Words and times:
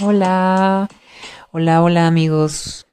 Hola, 0.00 0.88
hola, 1.52 1.82
hola 1.82 2.06
amigos, 2.06 2.86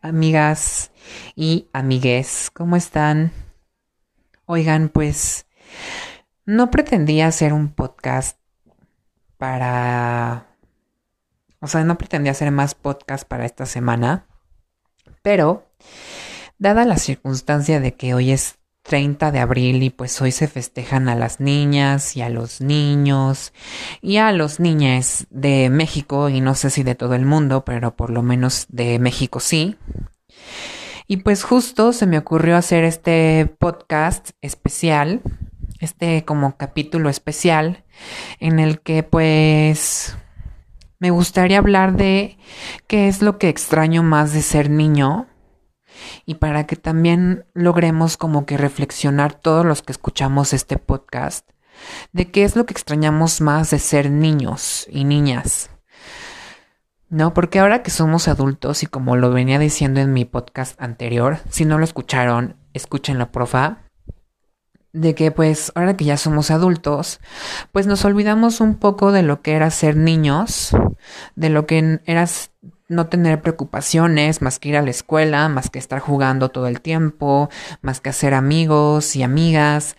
amigas 0.00 0.90
y 1.36 1.68
amigues, 1.72 2.50
¿cómo 2.52 2.76
están? 2.76 3.32
Oigan, 4.46 4.88
pues 4.88 5.46
no 6.44 6.70
pretendía 6.70 7.26
hacer 7.26 7.52
un 7.52 7.68
podcast 7.72 8.38
para... 9.38 10.48
O 11.60 11.66
sea, 11.66 11.84
no 11.84 11.96
pretendía 11.96 12.32
hacer 12.32 12.50
más 12.50 12.74
podcast 12.74 13.26
para 13.26 13.44
esta 13.46 13.66
semana, 13.66 14.26
pero 15.22 15.66
dada 16.58 16.84
la 16.84 16.96
circunstancia 16.96 17.80
de 17.80 17.94
que 17.94 18.14
hoy 18.14 18.32
es 18.32 18.58
30 18.82 19.30
de 19.30 19.38
abril 19.38 19.82
y 19.82 19.90
pues 19.90 20.20
hoy 20.20 20.32
se 20.32 20.48
festejan 20.48 21.08
a 21.08 21.14
las 21.14 21.40
niñas 21.40 22.16
y 22.16 22.22
a 22.22 22.28
los 22.28 22.60
niños 22.60 23.52
y 24.00 24.16
a 24.16 24.32
los 24.32 24.60
niñes 24.60 25.26
de 25.30 25.70
México 25.70 26.28
y 26.28 26.40
no 26.40 26.54
sé 26.54 26.70
si 26.70 26.82
de 26.82 26.94
todo 26.94 27.14
el 27.14 27.24
mundo, 27.24 27.64
pero 27.64 27.96
por 27.96 28.10
lo 28.10 28.22
menos 28.22 28.66
de 28.68 28.98
México 28.98 29.40
sí. 29.40 29.76
Y 31.06 31.18
pues 31.18 31.44
justo 31.44 31.92
se 31.92 32.06
me 32.06 32.18
ocurrió 32.18 32.56
hacer 32.56 32.84
este 32.84 33.46
podcast 33.58 34.30
especial, 34.40 35.20
este 35.80 36.24
como 36.24 36.56
capítulo 36.56 37.08
especial 37.08 37.84
en 38.40 38.58
el 38.58 38.80
que 38.80 39.02
pues 39.02 40.16
me 41.02 41.10
gustaría 41.10 41.58
hablar 41.58 41.96
de 41.96 42.38
qué 42.86 43.08
es 43.08 43.22
lo 43.22 43.36
que 43.36 43.48
extraño 43.48 44.04
más 44.04 44.32
de 44.32 44.40
ser 44.40 44.70
niño 44.70 45.26
y 46.26 46.36
para 46.36 46.68
que 46.68 46.76
también 46.76 47.44
logremos 47.54 48.16
como 48.16 48.46
que 48.46 48.56
reflexionar 48.56 49.34
todos 49.34 49.66
los 49.66 49.82
que 49.82 49.90
escuchamos 49.90 50.52
este 50.52 50.78
podcast 50.78 51.50
de 52.12 52.30
qué 52.30 52.44
es 52.44 52.54
lo 52.54 52.66
que 52.66 52.72
extrañamos 52.74 53.40
más 53.40 53.72
de 53.72 53.80
ser 53.80 54.12
niños 54.12 54.86
y 54.92 55.02
niñas. 55.02 55.70
No, 57.08 57.34
porque 57.34 57.58
ahora 57.58 57.82
que 57.82 57.90
somos 57.90 58.28
adultos 58.28 58.84
y 58.84 58.86
como 58.86 59.16
lo 59.16 59.32
venía 59.32 59.58
diciendo 59.58 59.98
en 59.98 60.12
mi 60.12 60.24
podcast 60.24 60.80
anterior, 60.80 61.40
si 61.50 61.64
no 61.64 61.78
lo 61.78 61.84
escucharon, 61.84 62.54
escúchenlo, 62.74 63.32
profa. 63.32 63.90
De 64.92 65.14
que 65.14 65.30
pues 65.30 65.72
ahora 65.74 65.96
que 65.96 66.04
ya 66.04 66.16
somos 66.16 66.50
adultos, 66.50 67.20
pues 67.72 67.86
nos 67.86 68.04
olvidamos 68.04 68.60
un 68.60 68.74
poco 68.74 69.10
de 69.10 69.22
lo 69.22 69.40
que 69.40 69.52
era 69.52 69.70
ser 69.70 69.96
niños, 69.96 70.76
de 71.34 71.48
lo 71.48 71.66
que 71.66 72.00
era 72.04 72.26
no 72.88 73.06
tener 73.06 73.40
preocupaciones 73.40 74.42
más 74.42 74.58
que 74.58 74.68
ir 74.68 74.76
a 74.76 74.82
la 74.82 74.90
escuela, 74.90 75.48
más 75.48 75.70
que 75.70 75.78
estar 75.78 75.98
jugando 75.98 76.50
todo 76.50 76.66
el 76.66 76.80
tiempo, 76.80 77.48
más 77.80 78.00
que 78.00 78.10
hacer 78.10 78.34
amigos 78.34 79.16
y 79.16 79.22
amigas, 79.22 79.96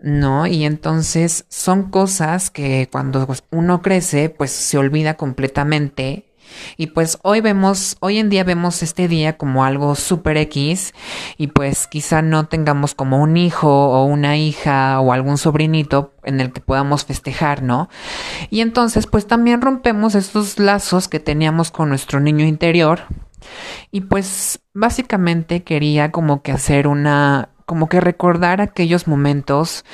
¿no? 0.00 0.46
Y 0.46 0.64
entonces 0.64 1.44
son 1.48 1.90
cosas 1.90 2.50
que 2.50 2.88
cuando 2.90 3.28
uno 3.50 3.82
crece, 3.82 4.30
pues 4.30 4.50
se 4.50 4.78
olvida 4.78 5.14
completamente 5.14 6.33
y 6.76 6.88
pues 6.88 7.18
hoy 7.22 7.40
vemos, 7.40 7.96
hoy 8.00 8.18
en 8.18 8.30
día 8.30 8.44
vemos 8.44 8.82
este 8.82 9.08
día 9.08 9.36
como 9.36 9.64
algo 9.64 9.94
super 9.94 10.36
X 10.36 10.94
y 11.36 11.48
pues 11.48 11.86
quizá 11.86 12.22
no 12.22 12.46
tengamos 12.46 12.94
como 12.94 13.22
un 13.22 13.36
hijo 13.36 13.68
o 13.68 14.04
una 14.04 14.36
hija 14.36 15.00
o 15.00 15.12
algún 15.12 15.38
sobrinito 15.38 16.12
en 16.24 16.40
el 16.40 16.52
que 16.52 16.60
podamos 16.60 17.04
festejar, 17.04 17.62
¿no? 17.62 17.88
Y 18.50 18.60
entonces 18.60 19.06
pues 19.06 19.26
también 19.26 19.60
rompemos 19.60 20.14
estos 20.14 20.58
lazos 20.58 21.08
que 21.08 21.20
teníamos 21.20 21.70
con 21.70 21.88
nuestro 21.88 22.20
niño 22.20 22.44
interior 22.44 23.02
y 23.90 24.02
pues 24.02 24.60
básicamente 24.72 25.62
quería 25.62 26.10
como 26.10 26.42
que 26.42 26.52
hacer 26.52 26.86
una 26.88 27.50
como 27.66 27.88
que 27.88 28.00
recordar 28.00 28.60
aquellos 28.60 29.06
momentos 29.06 29.84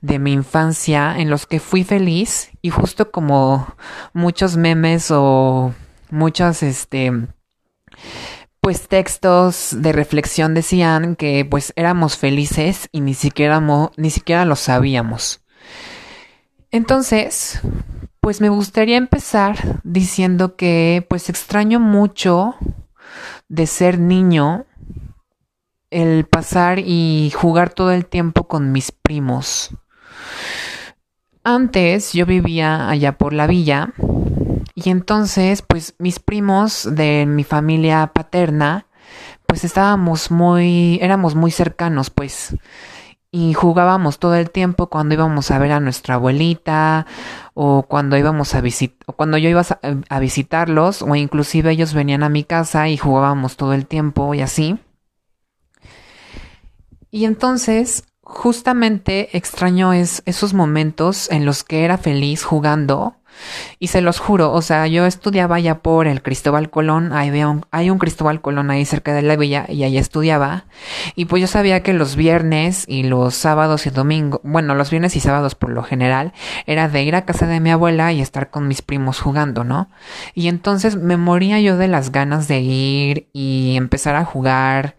de 0.00 0.18
mi 0.18 0.32
infancia 0.32 1.16
en 1.16 1.30
los 1.30 1.46
que 1.46 1.60
fui 1.60 1.84
feliz 1.84 2.50
y 2.60 2.70
justo 2.70 3.10
como 3.10 3.74
muchos 4.12 4.56
memes 4.56 5.10
o 5.10 5.72
muchos, 6.10 6.62
este, 6.62 7.12
pues 8.60 8.88
textos 8.88 9.74
de 9.78 9.92
reflexión 9.92 10.54
decían 10.54 11.16
que 11.16 11.44
pues 11.44 11.72
éramos 11.76 12.18
felices 12.18 12.88
y 12.92 13.00
ni 13.00 13.14
siquiera, 13.14 13.60
ni 13.96 14.10
siquiera 14.10 14.44
lo 14.44 14.56
sabíamos. 14.56 15.42
Entonces, 16.70 17.60
pues 18.20 18.40
me 18.40 18.48
gustaría 18.48 18.96
empezar 18.96 19.80
diciendo 19.82 20.56
que 20.56 21.04
pues 21.08 21.28
extraño 21.28 21.80
mucho 21.80 22.54
de 23.48 23.66
ser 23.66 23.98
niño 23.98 24.66
el 25.90 26.24
pasar 26.26 26.78
y 26.78 27.32
jugar 27.34 27.70
todo 27.70 27.90
el 27.90 28.06
tiempo 28.06 28.46
con 28.46 28.72
mis 28.72 28.92
primos. 28.92 29.70
Antes 31.42 32.12
yo 32.12 32.26
vivía 32.26 32.88
allá 32.88 33.16
por 33.18 33.32
la 33.32 33.46
villa 33.46 33.94
y 34.82 34.90
entonces, 34.90 35.62
pues 35.62 35.94
mis 35.98 36.18
primos 36.18 36.88
de 36.90 37.26
mi 37.26 37.44
familia 37.44 38.10
paterna, 38.14 38.86
pues 39.46 39.64
estábamos 39.64 40.30
muy, 40.30 40.98
éramos 41.02 41.34
muy 41.34 41.50
cercanos, 41.50 42.10
pues. 42.10 42.56
Y 43.32 43.54
jugábamos 43.54 44.18
todo 44.18 44.34
el 44.34 44.50
tiempo 44.50 44.88
cuando 44.88 45.14
íbamos 45.14 45.50
a 45.50 45.58
ver 45.58 45.72
a 45.72 45.80
nuestra 45.80 46.16
abuelita 46.16 47.06
o 47.54 47.84
cuando 47.84 48.16
íbamos 48.16 48.54
a 48.54 48.60
visitar, 48.60 48.98
o 49.06 49.12
cuando 49.12 49.38
yo 49.38 49.48
iba 49.48 49.60
a, 49.60 49.78
a 50.08 50.18
visitarlos 50.18 51.02
o 51.02 51.14
inclusive 51.14 51.70
ellos 51.70 51.94
venían 51.94 52.24
a 52.24 52.28
mi 52.28 52.42
casa 52.42 52.88
y 52.88 52.96
jugábamos 52.96 53.56
todo 53.56 53.72
el 53.72 53.86
tiempo 53.86 54.34
y 54.34 54.40
así. 54.40 54.78
Y 57.12 57.24
entonces, 57.24 58.04
justamente 58.22 59.36
extraño 59.36 59.92
es 59.92 60.22
esos 60.26 60.54
momentos 60.54 61.30
en 61.30 61.44
los 61.44 61.64
que 61.64 61.84
era 61.84 61.98
feliz 61.98 62.44
jugando 62.44 63.19
y 63.78 63.88
se 63.88 64.00
los 64.00 64.18
juro, 64.18 64.52
o 64.52 64.62
sea, 64.62 64.86
yo 64.86 65.06
estudiaba 65.06 65.58
ya 65.60 65.78
por 65.78 66.06
el 66.06 66.22
Cristóbal 66.22 66.70
Colón, 66.70 67.12
hay 67.12 67.30
un, 67.42 67.66
hay 67.70 67.90
un 67.90 67.98
Cristóbal 67.98 68.40
Colón 68.40 68.70
ahí 68.70 68.84
cerca 68.84 69.14
de 69.14 69.22
la 69.22 69.36
villa 69.36 69.66
y 69.68 69.82
ahí 69.82 69.96
estudiaba. 69.98 70.64
Y 71.14 71.26
pues 71.26 71.40
yo 71.40 71.46
sabía 71.46 71.82
que 71.82 71.92
los 71.92 72.16
viernes 72.16 72.84
y 72.88 73.04
los 73.04 73.34
sábados 73.34 73.86
y 73.86 73.90
domingos, 73.90 74.40
bueno, 74.44 74.74
los 74.74 74.90
viernes 74.90 75.16
y 75.16 75.20
sábados 75.20 75.54
por 75.54 75.70
lo 75.70 75.82
general, 75.82 76.32
era 76.66 76.88
de 76.88 77.02
ir 77.02 77.14
a 77.14 77.24
casa 77.24 77.46
de 77.46 77.60
mi 77.60 77.70
abuela 77.70 78.12
y 78.12 78.20
estar 78.20 78.50
con 78.50 78.68
mis 78.68 78.82
primos 78.82 79.20
jugando, 79.20 79.64
¿no? 79.64 79.88
Y 80.34 80.48
entonces 80.48 80.96
me 80.96 81.16
moría 81.16 81.60
yo 81.60 81.76
de 81.76 81.88
las 81.88 82.12
ganas 82.12 82.48
de 82.48 82.60
ir 82.60 83.28
y 83.32 83.76
empezar 83.76 84.16
a 84.16 84.24
jugar 84.24 84.96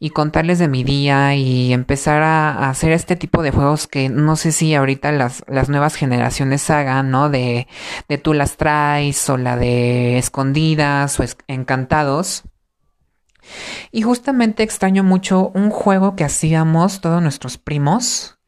y 0.00 0.10
contarles 0.10 0.58
de 0.58 0.68
mi 0.68 0.84
día 0.84 1.34
y 1.34 1.72
empezar 1.72 2.22
a, 2.22 2.70
hacer 2.70 2.92
este 2.92 3.16
tipo 3.16 3.42
de 3.42 3.50
juegos 3.50 3.86
que 3.86 4.08
no 4.08 4.36
sé 4.36 4.52
si 4.52 4.74
ahorita 4.74 5.10
las, 5.12 5.44
las 5.48 5.68
nuevas 5.68 5.96
generaciones 5.96 6.70
hagan, 6.70 7.10
¿no? 7.10 7.30
De, 7.30 7.66
de 8.08 8.18
tú 8.18 8.32
las 8.32 8.56
traes 8.56 9.28
o 9.28 9.36
la 9.36 9.56
de 9.56 10.18
escondidas 10.18 11.18
o 11.18 11.24
encantados. 11.48 12.44
Y 13.90 14.02
justamente 14.02 14.62
extraño 14.62 15.02
mucho 15.02 15.50
un 15.54 15.70
juego 15.70 16.14
que 16.14 16.24
hacíamos 16.24 17.00
todos 17.00 17.22
nuestros 17.22 17.58
primos, 17.58 18.38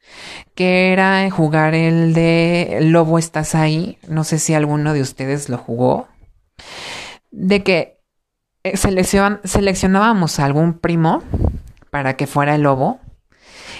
que 0.55 0.91
era 0.91 1.29
jugar 1.31 1.73
el 1.73 2.13
de 2.13 2.79
Lobo 2.81 3.17
estás 3.17 3.55
ahí. 3.55 3.97
No 4.07 4.23
sé 4.23 4.39
si 4.39 4.53
alguno 4.53 4.93
de 4.93 5.01
ustedes 5.01 5.49
lo 5.49 5.57
jugó. 5.57 6.07
De 7.31 7.63
que 7.63 8.00
eh, 8.63 8.77
seleccionábamos 8.77 10.39
a 10.39 10.45
algún 10.45 10.73
primo 10.73 11.23
para 11.89 12.15
que 12.15 12.27
fuera 12.27 12.55
el 12.55 12.63
lobo. 12.63 12.99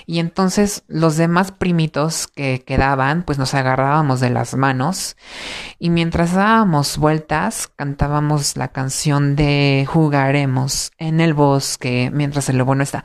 Y 0.07 0.19
entonces 0.19 0.83
los 0.87 1.15
demás 1.15 1.51
primitos 1.51 2.27
que 2.27 2.63
quedaban, 2.65 3.23
pues 3.23 3.37
nos 3.37 3.53
agarrábamos 3.53 4.19
de 4.19 4.31
las 4.31 4.55
manos 4.55 5.15
y 5.77 5.89
mientras 5.91 6.33
dábamos 6.33 6.97
vueltas 6.97 7.67
cantábamos 7.75 8.57
la 8.57 8.69
canción 8.69 9.35
de 9.35 9.85
Jugaremos 9.87 10.91
en 10.97 11.21
el 11.21 11.33
bosque 11.33 12.09
mientras 12.11 12.49
el 12.49 12.57
lobo 12.57 12.73
no 12.73 12.83
está. 12.83 13.03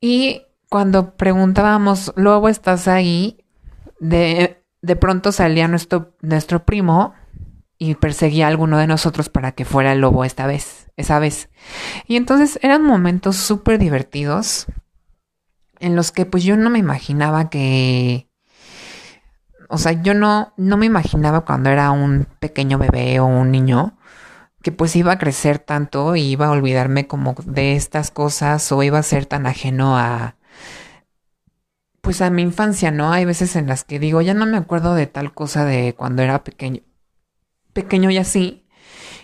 Y 0.00 0.42
cuando 0.68 1.14
preguntábamos, 1.14 2.12
Lobo, 2.16 2.48
¿estás 2.48 2.88
ahí? 2.88 3.44
De, 4.00 4.64
de 4.82 4.96
pronto 4.96 5.32
salía 5.32 5.68
nuestro, 5.68 6.16
nuestro 6.20 6.64
primo 6.64 7.14
y 7.78 7.94
perseguía 7.96 8.46
a 8.46 8.48
alguno 8.48 8.78
de 8.78 8.86
nosotros 8.86 9.28
para 9.28 9.52
que 9.52 9.64
fuera 9.64 9.92
el 9.92 10.00
lobo 10.00 10.24
esta 10.24 10.46
vez, 10.46 10.90
esa 10.96 11.18
vez. 11.18 11.50
Y 12.06 12.16
entonces 12.16 12.58
eran 12.62 12.82
momentos 12.82 13.36
súper 13.36 13.78
divertidos 13.78 14.66
en 15.80 15.96
los 15.96 16.12
que 16.12 16.26
pues 16.26 16.44
yo 16.44 16.56
no 16.56 16.70
me 16.70 16.78
imaginaba 16.78 17.50
que... 17.50 18.28
O 19.68 19.78
sea, 19.78 19.92
yo 19.92 20.14
no, 20.14 20.52
no 20.56 20.76
me 20.76 20.86
imaginaba 20.86 21.44
cuando 21.44 21.70
era 21.70 21.90
un 21.90 22.26
pequeño 22.38 22.78
bebé 22.78 23.18
o 23.18 23.26
un 23.26 23.50
niño 23.50 23.98
que 24.62 24.72
pues 24.72 24.94
iba 24.96 25.12
a 25.12 25.18
crecer 25.18 25.58
tanto 25.58 26.16
y 26.16 26.22
iba 26.22 26.46
a 26.46 26.50
olvidarme 26.50 27.06
como 27.06 27.34
de 27.44 27.74
estas 27.76 28.10
cosas 28.10 28.70
o 28.72 28.82
iba 28.82 28.98
a 28.98 29.02
ser 29.02 29.26
tan 29.26 29.46
ajeno 29.46 29.98
a 29.98 30.36
pues 32.00 32.20
a 32.20 32.30
mi 32.30 32.42
infancia, 32.42 32.90
¿no? 32.90 33.12
Hay 33.12 33.24
veces 33.24 33.56
en 33.56 33.66
las 33.66 33.82
que 33.84 33.98
digo, 33.98 34.20
ya 34.20 34.34
no 34.34 34.46
me 34.46 34.58
acuerdo 34.58 34.94
de 34.94 35.06
tal 35.06 35.32
cosa 35.34 35.64
de 35.64 35.94
cuando 35.94 36.22
era 36.22 36.44
pequeño 36.44 36.82
pequeño 37.74 38.10
y 38.10 38.18
así. 38.18 38.64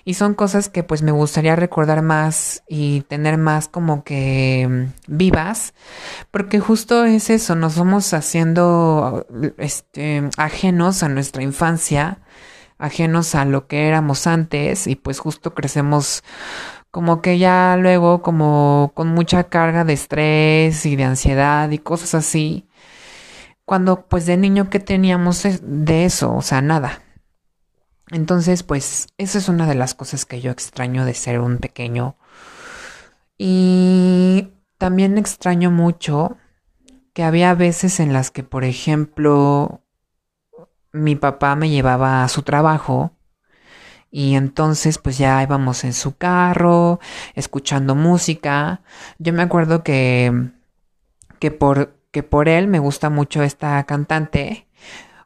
Y 0.04 0.14
son 0.14 0.34
cosas 0.34 0.68
que 0.68 0.82
pues 0.82 1.02
me 1.02 1.12
gustaría 1.12 1.56
recordar 1.56 2.02
más 2.02 2.62
y 2.68 3.02
tener 3.02 3.38
más 3.38 3.68
como 3.68 4.02
que 4.04 4.66
mm, 4.68 5.14
vivas, 5.16 5.74
porque 6.30 6.58
justo 6.60 7.04
es 7.04 7.30
eso, 7.30 7.54
nos 7.54 7.76
vamos 7.76 8.12
haciendo 8.14 9.26
este, 9.58 10.28
ajenos 10.36 11.02
a 11.02 11.08
nuestra 11.08 11.42
infancia, 11.42 12.18
ajenos 12.78 13.34
a 13.34 13.44
lo 13.44 13.66
que 13.66 13.88
éramos 13.88 14.26
antes 14.26 14.86
y 14.86 14.96
pues 14.96 15.18
justo 15.20 15.54
crecemos 15.54 16.24
como 16.90 17.22
que 17.22 17.38
ya 17.38 17.76
luego 17.78 18.22
como 18.22 18.92
con 18.94 19.08
mucha 19.08 19.44
carga 19.44 19.84
de 19.84 19.92
estrés 19.92 20.86
y 20.86 20.96
de 20.96 21.04
ansiedad 21.04 21.70
y 21.70 21.78
cosas 21.78 22.14
así, 22.14 22.68
cuando 23.64 24.06
pues 24.08 24.26
de 24.26 24.36
niño 24.36 24.70
que 24.70 24.80
teníamos 24.80 25.46
de 25.62 26.04
eso, 26.04 26.34
o 26.34 26.42
sea, 26.42 26.62
nada. 26.62 27.02
Entonces, 28.10 28.62
pues, 28.62 29.08
esa 29.18 29.38
es 29.38 29.48
una 29.48 29.66
de 29.66 29.74
las 29.74 29.94
cosas 29.94 30.24
que 30.24 30.40
yo 30.40 30.50
extraño 30.50 31.04
de 31.04 31.14
ser 31.14 31.40
un 31.40 31.58
pequeño. 31.58 32.16
Y 33.38 34.48
también 34.78 35.18
extraño 35.18 35.70
mucho 35.70 36.36
que 37.12 37.22
había 37.22 37.54
veces 37.54 38.00
en 38.00 38.12
las 38.12 38.30
que, 38.30 38.42
por 38.42 38.64
ejemplo, 38.64 39.82
mi 40.92 41.16
papá 41.16 41.54
me 41.56 41.70
llevaba 41.70 42.24
a 42.24 42.28
su 42.28 42.42
trabajo 42.42 43.12
y 44.10 44.34
entonces 44.34 44.98
pues 44.98 45.18
ya 45.18 45.42
íbamos 45.42 45.84
en 45.84 45.92
su 45.92 46.16
carro, 46.16 46.98
escuchando 47.34 47.94
música. 47.94 48.82
Yo 49.18 49.32
me 49.32 49.42
acuerdo 49.42 49.84
que, 49.84 50.50
que, 51.38 51.50
por, 51.50 51.96
que 52.10 52.22
por 52.22 52.48
él 52.48 52.66
me 52.66 52.80
gusta 52.80 53.08
mucho 53.10 53.42
esta 53.42 53.82
cantante 53.84 54.66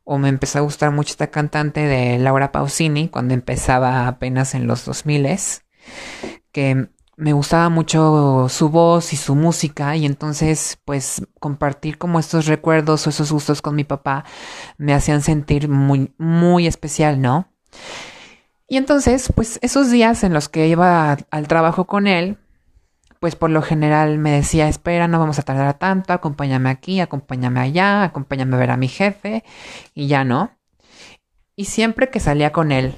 o 0.05 0.19
me 0.19 0.29
empezó 0.29 0.59
a 0.59 0.63
gustar 0.63 0.91
mucho 0.91 1.13
esta 1.13 1.29
cantante 1.29 1.81
de 1.81 2.19
Laura 2.19 2.53
Pausini 2.53 3.09
cuando 3.09 3.35
empezaba 3.35 4.07
apenas 4.07 4.55
en 4.55 4.67
los 4.67 4.85
2000 4.85 5.39
que 6.53 6.89
me 7.17 7.33
gustaba 7.33 7.69
mucho 7.69 8.49
su 8.49 8.69
voz 8.69 9.13
y 9.13 9.17
su 9.17 9.35
música 9.35 9.97
y 9.97 10.05
entonces 10.05 10.79
pues 10.85 11.27
compartir 11.41 11.99
como 11.99 12.19
estos 12.19 12.47
recuerdos 12.47 13.07
o 13.07 13.11
esos 13.11 13.33
gustos 13.33 13.63
con 13.63 13.75
mi 13.75 13.85
papá 13.85 14.25
me 14.79 14.95
hacían 14.95 15.23
sentir 15.23 15.69
muy 15.69 16.13
muy 16.19 16.67
especial, 16.67 17.21
¿no? 17.21 17.49
Y 18.69 18.77
entonces 18.77 19.33
pues 19.35 19.59
esos 19.63 19.91
días 19.91 20.25
en 20.25 20.33
los 20.33 20.49
que 20.49 20.69
iba 20.69 21.17
al 21.31 21.49
trabajo 21.49 21.87
con 21.87 22.07
él 22.07 22.39
pues 23.25 23.37
por 23.37 23.49
lo 23.49 23.63
general 23.63 24.19
me 24.19 24.33
decía, 24.33 24.69
espera, 24.69 25.09
no 25.09 25.19
vamos 25.19 25.39
a 25.39 25.45
tardar 25.45 25.79
tanto, 25.79 26.13
acompáñame 26.13 26.69
aquí, 26.69 27.01
acompáñame 27.01 27.59
allá, 27.59 28.03
acompáñame 28.03 28.55
a 28.55 28.59
ver 28.59 28.71
a 28.71 28.77
mi 28.77 28.87
jefe, 28.87 29.45
y 29.95 30.09
ya 30.09 30.25
no. 30.25 30.51
Y 31.57 31.65
siempre 31.65 32.11
que 32.11 32.21
salía 32.21 32.53
con 32.53 32.71
él, 32.71 32.97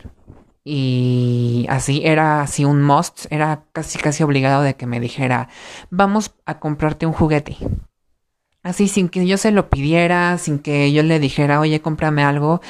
y 0.64 1.66
así 1.68 2.02
era 2.04 2.40
así 2.40 2.64
un 2.64 2.82
must, 2.82 3.26
era 3.30 3.66
casi 3.70 4.00
casi 4.00 4.24
obligado 4.24 4.62
de 4.62 4.74
que 4.74 4.86
me 4.86 4.98
dijera, 4.98 5.48
vamos 5.90 6.34
a 6.44 6.58
comprarte 6.58 7.06
un 7.06 7.12
juguete. 7.12 7.56
Así 8.66 8.88
sin 8.88 9.08
que 9.08 9.24
yo 9.28 9.38
se 9.38 9.52
lo 9.52 9.70
pidiera, 9.70 10.38
sin 10.38 10.58
que 10.58 10.90
yo 10.90 11.04
le 11.04 11.20
dijera, 11.20 11.60
oye, 11.60 11.80
cómprame 11.80 12.24
algo. 12.24 12.60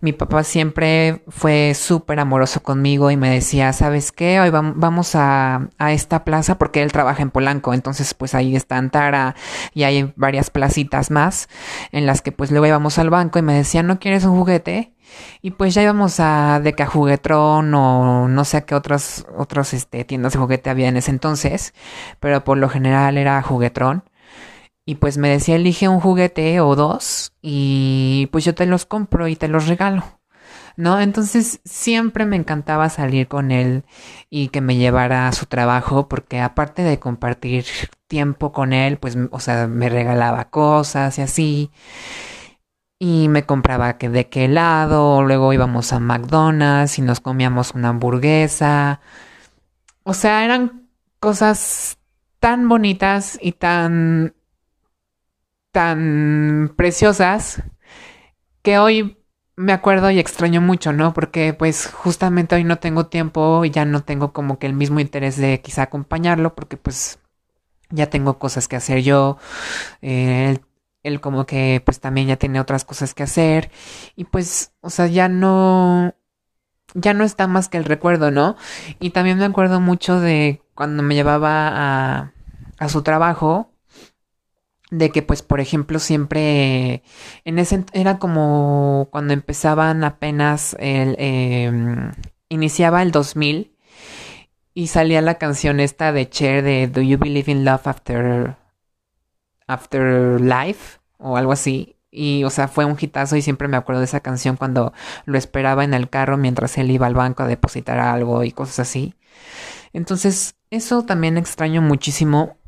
Mi 0.00 0.12
papá 0.12 0.42
siempre 0.42 1.22
fue 1.28 1.74
súper 1.74 2.18
amoroso 2.18 2.64
conmigo 2.64 3.12
y 3.12 3.16
me 3.16 3.30
decía, 3.30 3.72
¿sabes 3.72 4.10
qué? 4.10 4.40
Hoy 4.40 4.50
vamos 4.50 5.14
a, 5.14 5.68
a, 5.78 5.92
esta 5.92 6.24
plaza 6.24 6.58
porque 6.58 6.82
él 6.82 6.90
trabaja 6.90 7.22
en 7.22 7.30
Polanco. 7.30 7.74
Entonces, 7.74 8.12
pues 8.12 8.34
ahí 8.34 8.56
está 8.56 8.76
Antara 8.76 9.36
y 9.72 9.84
hay 9.84 10.12
varias 10.16 10.50
placitas 10.50 11.12
más 11.12 11.48
en 11.92 12.06
las 12.06 12.22
que 12.22 12.32
pues 12.32 12.50
luego 12.50 12.66
íbamos 12.66 12.98
al 12.98 13.10
banco 13.10 13.38
y 13.38 13.42
me 13.42 13.54
decía, 13.54 13.84
¿no 13.84 14.00
quieres 14.00 14.24
un 14.24 14.36
juguete? 14.36 14.94
Y 15.42 15.52
pues 15.52 15.74
ya 15.74 15.82
íbamos 15.84 16.18
a 16.18 16.58
Deca 16.60 16.86
Juguetrón 16.86 17.72
o 17.72 18.26
no 18.26 18.44
sé 18.44 18.64
qué 18.64 18.74
otras, 18.74 19.24
otras 19.36 19.74
este, 19.74 20.04
tiendas 20.04 20.32
de 20.32 20.40
juguete 20.40 20.70
había 20.70 20.88
en 20.88 20.96
ese 20.96 21.12
entonces, 21.12 21.72
pero 22.18 22.42
por 22.42 22.58
lo 22.58 22.68
general 22.68 23.16
era 23.16 23.40
Juguetrón. 23.42 24.02
Y 24.86 24.94
pues 24.96 25.18
me 25.18 25.28
decía, 25.28 25.56
elige 25.56 25.88
un 25.88 26.00
juguete 26.00 26.60
o 26.60 26.76
dos 26.76 27.32
y 27.42 28.28
pues 28.30 28.44
yo 28.44 28.54
te 28.54 28.66
los 28.66 28.86
compro 28.86 29.26
y 29.26 29.34
te 29.36 29.48
los 29.48 29.66
regalo. 29.66 30.04
¿No? 30.76 31.00
Entonces 31.00 31.60
siempre 31.64 32.26
me 32.26 32.36
encantaba 32.36 32.88
salir 32.90 33.28
con 33.28 33.50
él 33.50 33.84
y 34.30 34.48
que 34.48 34.60
me 34.60 34.76
llevara 34.76 35.26
a 35.26 35.32
su 35.32 35.46
trabajo 35.46 36.08
porque 36.08 36.40
aparte 36.40 36.82
de 36.82 37.00
compartir 37.00 37.64
tiempo 38.08 38.52
con 38.52 38.72
él, 38.72 38.98
pues, 38.98 39.16
o 39.30 39.40
sea, 39.40 39.66
me 39.66 39.88
regalaba 39.88 40.50
cosas 40.50 41.18
y 41.18 41.22
así. 41.22 41.70
Y 42.98 43.28
me 43.28 43.44
compraba 43.44 43.98
que 43.98 44.08
de 44.08 44.28
qué 44.28 44.44
helado, 44.46 45.22
luego 45.22 45.52
íbamos 45.52 45.92
a 45.92 45.98
McDonald's 46.00 46.98
y 46.98 47.02
nos 47.02 47.20
comíamos 47.20 47.72
una 47.74 47.88
hamburguesa. 47.90 49.00
O 50.04 50.14
sea, 50.14 50.44
eran 50.44 50.88
cosas 51.20 51.98
tan 52.38 52.68
bonitas 52.68 53.38
y 53.42 53.52
tan 53.52 54.35
tan 55.76 56.72
preciosas 56.74 57.62
que 58.62 58.78
hoy 58.78 59.18
me 59.56 59.74
acuerdo 59.74 60.10
y 60.10 60.18
extraño 60.18 60.62
mucho, 60.62 60.94
¿no? 60.94 61.12
Porque 61.12 61.52
pues 61.52 61.92
justamente 61.92 62.54
hoy 62.54 62.64
no 62.64 62.78
tengo 62.78 63.08
tiempo 63.08 63.62
y 63.62 63.68
ya 63.68 63.84
no 63.84 64.02
tengo 64.02 64.32
como 64.32 64.58
que 64.58 64.66
el 64.66 64.72
mismo 64.72 65.00
interés 65.00 65.36
de 65.36 65.60
quizá 65.60 65.82
acompañarlo 65.82 66.54
porque 66.54 66.78
pues 66.78 67.18
ya 67.90 68.08
tengo 68.08 68.38
cosas 68.38 68.68
que 68.68 68.76
hacer 68.76 69.02
yo. 69.02 69.36
Eh, 70.00 70.56
él, 71.02 71.20
como 71.20 71.44
que 71.44 71.82
pues 71.84 72.00
también 72.00 72.28
ya 72.28 72.36
tiene 72.36 72.58
otras 72.58 72.86
cosas 72.86 73.12
que 73.12 73.24
hacer 73.24 73.70
y 74.14 74.24
pues, 74.24 74.72
o 74.80 74.88
sea, 74.88 75.08
ya 75.08 75.28
no... 75.28 76.14
Ya 76.94 77.12
no 77.12 77.24
está 77.24 77.46
más 77.48 77.68
que 77.68 77.76
el 77.76 77.84
recuerdo, 77.84 78.30
¿no? 78.30 78.56
Y 78.98 79.10
también 79.10 79.36
me 79.38 79.44
acuerdo 79.44 79.78
mucho 79.78 80.20
de 80.20 80.62
cuando 80.74 81.02
me 81.02 81.14
llevaba 81.14 81.68
a, 81.68 82.32
a 82.78 82.88
su 82.88 83.02
trabajo, 83.02 83.75
de 84.90 85.10
que 85.10 85.22
pues 85.22 85.42
por 85.42 85.60
ejemplo 85.60 85.98
siempre 85.98 87.02
en 87.44 87.58
ese 87.58 87.84
era 87.92 88.18
como 88.18 89.08
cuando 89.10 89.32
empezaban 89.34 90.04
apenas 90.04 90.76
el 90.78 91.16
em, 91.18 92.12
iniciaba 92.48 93.02
el 93.02 93.10
2000 93.10 93.72
y 94.74 94.88
salía 94.88 95.22
la 95.22 95.38
canción 95.38 95.80
esta 95.80 96.12
de 96.12 96.28
Cher 96.28 96.62
de 96.62 96.86
Do 96.86 97.00
You 97.00 97.18
Believe 97.18 97.50
in 97.50 97.64
Love 97.64 97.86
After 97.86 98.56
After 99.66 100.40
Life 100.40 100.98
o 101.18 101.36
algo 101.36 101.52
así. 101.52 101.96
Y 102.10 102.44
o 102.44 102.50
sea 102.50 102.68
fue 102.68 102.84
un 102.84 102.96
hitazo 102.98 103.36
y 103.36 103.42
siempre 103.42 103.68
me 103.68 103.76
acuerdo 103.78 104.00
de 104.00 104.04
esa 104.04 104.20
canción 104.20 104.56
cuando 104.56 104.92
lo 105.24 105.38
esperaba 105.38 105.82
en 105.84 105.94
el 105.94 106.08
carro 106.10 106.36
mientras 106.36 106.76
él 106.78 106.90
iba 106.90 107.06
al 107.06 107.14
banco 107.14 107.42
a 107.42 107.46
depositar 107.46 107.98
algo 107.98 108.44
y 108.44 108.52
cosas 108.52 108.80
así. 108.80 109.14
Entonces 109.92 110.56
eso 110.70 111.04
también 111.04 111.38
extraño 111.38 111.80
muchísimo 111.82 112.58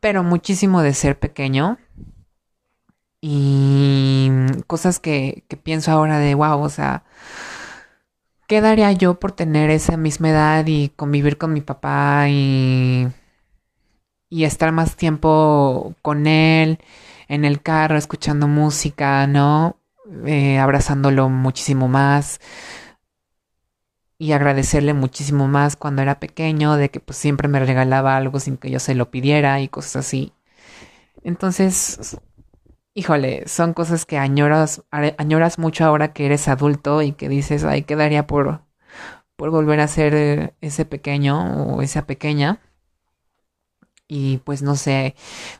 pero 0.00 0.22
muchísimo 0.22 0.82
de 0.82 0.94
ser 0.94 1.18
pequeño. 1.18 1.78
Y 3.20 4.30
cosas 4.66 5.00
que, 5.00 5.44
que 5.48 5.56
pienso 5.56 5.90
ahora 5.90 6.18
de, 6.18 6.34
wow, 6.34 6.60
o 6.60 6.68
sea, 6.68 7.04
¿qué 8.48 8.60
daría 8.60 8.90
yo 8.92 9.18
por 9.20 9.32
tener 9.32 9.70
esa 9.70 9.96
misma 9.96 10.30
edad 10.30 10.64
y 10.66 10.88
convivir 10.90 11.38
con 11.38 11.52
mi 11.52 11.60
papá 11.60 12.26
y, 12.28 13.06
y 14.30 14.44
estar 14.44 14.72
más 14.72 14.96
tiempo 14.96 15.94
con 16.02 16.26
él 16.26 16.78
en 17.28 17.44
el 17.44 17.62
carro, 17.62 17.96
escuchando 17.96 18.48
música, 18.48 19.26
¿no? 19.26 19.76
Eh, 20.26 20.58
abrazándolo 20.58 21.28
muchísimo 21.28 21.88
más 21.88 22.40
y 24.18 24.32
agradecerle 24.32 24.94
muchísimo 24.94 25.46
más 25.48 25.76
cuando 25.76 26.02
era 26.02 26.18
pequeño, 26.20 26.76
de 26.76 26.90
que 26.90 27.00
pues 27.00 27.16
siempre 27.16 27.48
me 27.48 27.60
regalaba 27.60 28.16
algo 28.16 28.40
sin 28.40 28.56
que 28.56 28.70
yo 28.70 28.80
se 28.80 28.94
lo 28.94 29.10
pidiera 29.10 29.60
y 29.60 29.68
cosas 29.68 29.96
así. 29.96 30.32
Entonces, 31.22 32.18
híjole, 32.94 33.46
son 33.46 33.74
cosas 33.74 34.06
que 34.06 34.18
añoras, 34.18 34.82
añoras 34.90 35.58
mucho 35.58 35.84
ahora 35.84 36.12
que 36.12 36.26
eres 36.26 36.48
adulto 36.48 37.02
y 37.02 37.12
que 37.12 37.28
dices, 37.28 37.64
ay, 37.64 37.82
quedaría 37.82 38.26
por, 38.26 38.62
por 39.36 39.50
volver 39.50 39.80
a 39.80 39.88
ser 39.88 40.54
ese 40.60 40.84
pequeño 40.84 41.76
o 41.76 41.82
esa 41.82 42.06
pequeña. 42.06 42.60
Y 44.08 44.38
pues 44.38 44.62
no 44.62 44.74
sé, 44.74 45.14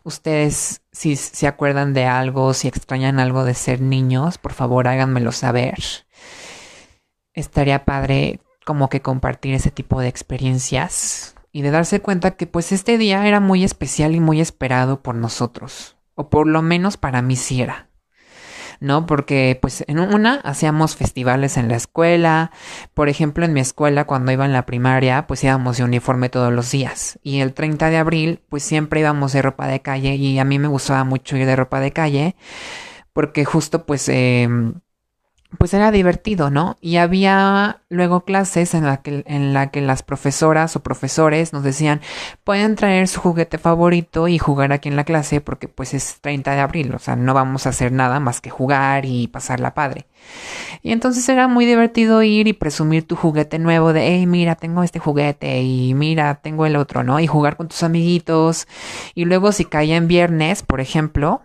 ustedes 0.05 0.83
si 0.91 1.17
se 1.17 1.47
acuerdan 1.47 1.93
de 1.95 2.07
algo, 2.07 2.55
si 2.55 2.67
extrañan 2.67 3.21
algo 3.21 3.45
de 3.45 3.55
ser 3.55 3.81
niños, 3.83 4.39
por 4.39 4.53
favor 4.53 4.89
háganmelo 4.89 5.33
saber. 5.33 5.79
Estaría 7.35 7.85
padre 7.85 8.41
como 8.69 8.91
que 8.91 9.01
compartir 9.01 9.55
ese 9.55 9.71
tipo 9.71 9.99
de 9.99 10.09
experiencias 10.09 11.35
y 11.53 11.63
de 11.63 11.71
darse 11.71 12.01
cuenta 12.01 12.33
que 12.33 12.47
pues 12.47 12.71
este 12.71 12.99
día 12.99 13.27
era 13.27 13.41
muy 13.41 13.65
especial 13.65 14.15
y 14.15 14.21
muy 14.21 14.43
esperado 14.43 15.03
por 15.03 15.15
nosotros, 15.15 15.97
o 16.15 16.29
por 16.29 16.47
lo 16.47 16.61
menos 16.61 16.99
para 16.99 17.23
mí 17.23 17.35
sí 17.35 17.63
era. 17.63 17.89
¿no? 18.81 19.07
Porque 19.07 19.59
pues 19.63 19.85
en 19.89 19.99
una 20.01 20.35
hacíamos 20.45 20.97
festivales 20.97 21.57
en 21.57 21.69
la 21.69 21.77
escuela, 21.77 22.51
por 22.93 23.09
ejemplo 23.09 23.47
en 23.47 23.55
mi 23.55 23.61
escuela 23.61 24.05
cuando 24.05 24.33
iba 24.33 24.45
en 24.45 24.53
la 24.53 24.67
primaria 24.67 25.27
pues 25.27 25.43
íbamos 25.43 25.79
de 25.79 25.85
uniforme 25.85 26.29
todos 26.29 26.53
los 26.53 26.71
días 26.71 27.19
y 27.23 27.41
el 27.41 27.55
30 27.55 27.89
de 27.89 27.97
abril 27.97 28.43
pues 28.51 28.63
siempre 28.63 29.01
íbamos 29.01 29.33
de 29.33 29.41
ropa 29.41 29.67
de 29.67 29.81
calle 29.81 30.15
y 30.17 30.39
a 30.39 30.45
mí 30.45 30.59
me 30.59 30.69
gustaba 30.69 31.05
mucho 31.05 31.39
ir 31.39 31.47
de 31.47 31.57
ropa 31.57 31.81
de 31.81 31.93
calle 31.93 32.37
porque 33.15 33.47
justo 33.47 33.87
pues 33.87 34.11
eh, 34.11 34.47
pues 35.57 35.73
era 35.73 35.91
divertido, 35.91 36.51
¿no? 36.51 36.77
Y 36.81 36.97
había 36.97 37.81
luego 37.89 38.21
clases 38.25 38.75
en 38.75 38.85
la 38.85 38.99
que 38.99 39.25
en 39.27 39.55
la 39.55 39.71
que 39.71 39.81
las 39.81 40.03
profesoras 40.03 40.77
o 40.77 40.83
profesores 40.83 41.55
nos 41.55 41.63
decían, 41.63 42.03
"Pueden 42.45 42.77
traer 42.77 43.09
su 43.09 43.21
juguete 43.21 43.57
favorito 43.57 44.29
y 44.29 44.39
jugar 44.39 44.73
aquí 44.73 44.91
en 44.91 44.97
la 44.97 45.05
clase 45.05 45.41
porque 45.41 45.67
pues 45.67 45.95
es 45.95 46.21
30 46.21 46.55
de 46.55 46.61
abril, 46.61 46.95
o 46.95 46.99
sea, 46.99 47.17
no 47.17 47.33
vamos 47.33 47.67
a 47.67 47.71
hacer 47.71 47.93
nada 47.93 48.21
más 48.21 48.43
que 48.43 48.51
jugar 48.51 49.07
y 49.07 49.29
pasarla 49.29 49.73
padre." 49.73 50.07
Y 50.83 50.93
entonces 50.93 51.27
era 51.29 51.49
muy 51.49 51.65
divertido 51.67 52.23
ir 52.23 52.47
y 52.49 52.53
presumir 52.53 53.07
tu 53.07 53.17
juguete 53.17 53.59
nuevo 53.59 53.93
de, 53.95 54.07
"Hey, 54.09 54.27
mira, 54.27 54.55
tengo 54.57 54.83
este 54.83 54.99
juguete 54.99 55.63
y 55.63 55.95
mira, 55.95 56.37
tengo 56.43 56.67
el 56.67 56.77
otro", 56.77 57.05
¿no? 57.05 57.21
Y 57.21 57.27
jugar 57.27 57.57
con 57.57 57.69
tus 57.69 57.83
amiguitos. 57.83 58.69
Y 59.15 59.25
luego 59.25 59.53
si 59.53 59.65
caía 59.65 59.97
en 59.97 60.09
viernes, 60.09 60.63
por 60.63 60.81
ejemplo, 60.81 61.41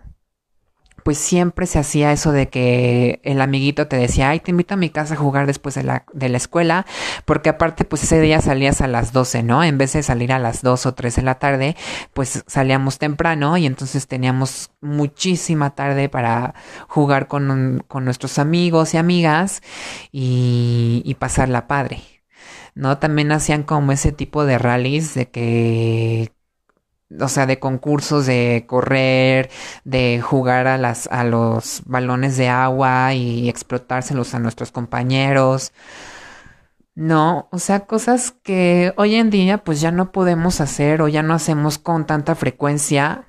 pues 1.04 1.18
siempre 1.18 1.66
se 1.66 1.78
hacía 1.78 2.12
eso 2.12 2.32
de 2.32 2.48
que 2.48 3.20
el 3.24 3.40
amiguito 3.42 3.86
te 3.86 3.96
decía, 3.96 4.30
ay, 4.30 4.40
te 4.40 4.50
invito 4.50 4.74
a 4.74 4.78
mi 4.78 4.88
casa 4.88 5.14
a 5.14 5.18
jugar 5.18 5.46
después 5.46 5.74
de 5.74 5.84
la, 5.84 6.06
de 6.14 6.30
la 6.30 6.38
escuela, 6.38 6.86
porque 7.26 7.50
aparte, 7.50 7.84
pues 7.84 8.02
ese 8.02 8.20
día 8.20 8.40
salías 8.40 8.80
a 8.80 8.88
las 8.88 9.12
12, 9.12 9.42
¿no? 9.42 9.62
En 9.62 9.76
vez 9.78 9.92
de 9.92 10.02
salir 10.02 10.32
a 10.32 10.38
las 10.38 10.62
2 10.62 10.86
o 10.86 10.94
3 10.94 11.16
de 11.16 11.22
la 11.22 11.34
tarde, 11.36 11.76
pues 12.14 12.42
salíamos 12.46 12.98
temprano 12.98 13.56
y 13.58 13.66
entonces 13.66 14.08
teníamos 14.08 14.70
muchísima 14.80 15.74
tarde 15.74 16.08
para 16.08 16.54
jugar 16.88 17.28
con, 17.28 17.84
con 17.86 18.06
nuestros 18.06 18.38
amigos 18.38 18.94
y 18.94 18.96
amigas 18.96 19.62
y, 20.10 21.02
y 21.04 21.14
pasarla 21.14 21.68
padre. 21.68 22.02
¿no? 22.74 22.98
También 22.98 23.30
hacían 23.32 23.62
como 23.62 23.92
ese 23.92 24.12
tipo 24.12 24.44
de 24.44 24.58
rallies 24.58 25.14
de 25.14 25.28
que 25.30 26.32
o 27.20 27.28
sea, 27.28 27.46
de 27.46 27.58
concursos 27.58 28.26
de 28.26 28.64
correr, 28.66 29.50
de 29.84 30.20
jugar 30.22 30.66
a 30.66 30.78
las 30.78 31.06
a 31.08 31.24
los 31.24 31.82
balones 31.86 32.36
de 32.36 32.48
agua 32.48 33.14
y 33.14 33.48
explotárselos 33.48 34.34
a 34.34 34.38
nuestros 34.38 34.72
compañeros. 34.72 35.72
No, 36.96 37.48
o 37.50 37.58
sea, 37.58 37.86
cosas 37.86 38.32
que 38.42 38.92
hoy 38.96 39.16
en 39.16 39.30
día 39.30 39.64
pues 39.64 39.80
ya 39.80 39.90
no 39.90 40.12
podemos 40.12 40.60
hacer 40.60 41.02
o 41.02 41.08
ya 41.08 41.22
no 41.22 41.34
hacemos 41.34 41.78
con 41.78 42.06
tanta 42.06 42.36
frecuencia 42.36 43.26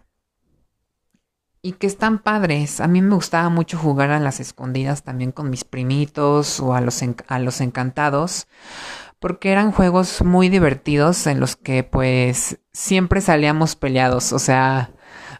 y 1.64 1.74
que 1.74 1.88
están 1.88 2.20
padres. 2.20 2.80
A 2.80 2.88
mí 2.88 3.02
me 3.02 3.16
gustaba 3.16 3.50
mucho 3.50 3.80
jugar 3.80 4.12
a 4.12 4.20
las 4.20 4.40
escondidas 4.40 5.02
también 5.02 5.32
con 5.32 5.50
mis 5.50 5.64
primitos 5.64 6.60
o 6.60 6.76
a 6.76 6.82
los, 6.82 7.02
a 7.28 7.40
los 7.40 7.60
encantados 7.60 8.48
porque 9.20 9.52
eran 9.52 9.72
juegos 9.72 10.24
muy 10.24 10.50
divertidos 10.50 11.28
en 11.28 11.40
los 11.40 11.56
que 11.56 11.84
pues 11.84 12.60
siempre 12.74 13.22
salíamos 13.22 13.76
peleados, 13.76 14.34
o 14.34 14.40
sea, 14.40 14.92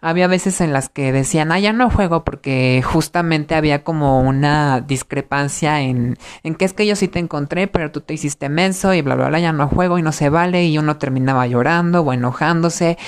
había 0.02 0.28
veces 0.28 0.62
en 0.62 0.72
las 0.72 0.90
que 0.90 1.12
decían, 1.12 1.52
ah, 1.52 1.60
ya 1.60 1.74
no 1.74 1.90
juego 1.90 2.24
porque 2.24 2.84
justamente 2.86 3.56
había 3.56 3.84
como 3.84 4.20
una 4.22 4.82
discrepancia 4.82 5.82
en, 5.82 6.18
en 6.44 6.54
que 6.54 6.66
es 6.66 6.74
que 6.74 6.86
yo 6.86 6.96
sí 6.96 7.08
te 7.08 7.18
encontré, 7.18 7.68
pero 7.68 7.92
tú 7.92 8.02
te 8.02 8.14
hiciste 8.14 8.48
menso 8.48 8.94
y 8.94 9.02
bla, 9.02 9.16
bla, 9.16 9.30
bla, 9.30 9.40
ya 9.40 9.52
no 9.52 9.68
juego 9.68 9.98
y 9.98 10.04
no 10.04 10.12
se 10.12 10.30
vale 10.30 10.66
y 10.66 10.78
uno 10.78 10.98
terminaba 10.98 11.48
llorando 11.48 12.02
o 12.02 12.14
enojándose 12.14 13.00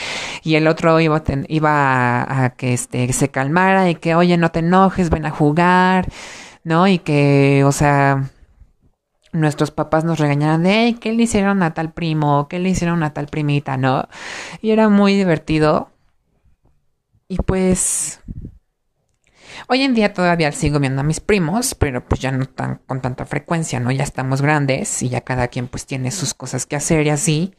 y 0.43 0.55
el 0.55 0.67
otro 0.67 0.99
iba, 0.99 1.21
iba 1.47 2.21
a, 2.21 2.45
a, 2.45 2.49
que 2.51 2.73
este, 2.73 3.13
se 3.13 3.29
calmara 3.29 3.89
y 3.91 3.95
que, 3.95 4.15
oye, 4.15 4.35
no 4.37 4.49
te 4.49 4.59
enojes, 4.59 5.11
ven 5.11 5.27
a 5.27 5.31
jugar, 5.31 6.07
¿no? 6.63 6.87
Y 6.87 6.97
que, 6.99 7.63
o 7.63 7.71
sea 7.71 8.31
nuestros 9.31 9.71
papás 9.71 10.03
nos 10.03 10.19
regañaban 10.19 10.63
de, 10.63 10.71
hey, 10.71 10.97
¿qué 10.99 11.13
le 11.13 11.23
hicieron 11.23 11.63
a 11.63 11.73
tal 11.73 11.91
primo? 11.91 12.47
¿Qué 12.47 12.59
le 12.59 12.69
hicieron 12.69 13.03
a 13.03 13.13
tal 13.13 13.27
primita? 13.27 13.77
¿No? 13.77 14.07
Y 14.61 14.71
era 14.71 14.89
muy 14.89 15.15
divertido. 15.15 15.91
Y 17.27 17.37
pues... 17.37 18.21
Hoy 19.69 19.81
en 19.81 19.93
día 19.93 20.13
todavía 20.13 20.51
sigo 20.51 20.79
viendo 20.79 21.01
a 21.01 21.03
mis 21.03 21.19
primos, 21.19 21.75
pero 21.75 22.07
pues 22.07 22.21
ya 22.21 22.31
no 22.31 22.45
tan 22.45 22.79
con 22.85 23.01
tanta 23.01 23.25
frecuencia, 23.25 23.79
¿no? 23.79 23.91
Ya 23.91 24.03
estamos 24.03 24.41
grandes 24.41 25.01
y 25.01 25.09
ya 25.09 25.21
cada 25.21 25.47
quien 25.49 25.67
pues 25.67 25.85
tiene 25.85 26.11
sus 26.11 26.33
cosas 26.33 26.65
que 26.65 26.75
hacer 26.75 27.05
y 27.05 27.09
así. 27.09 27.53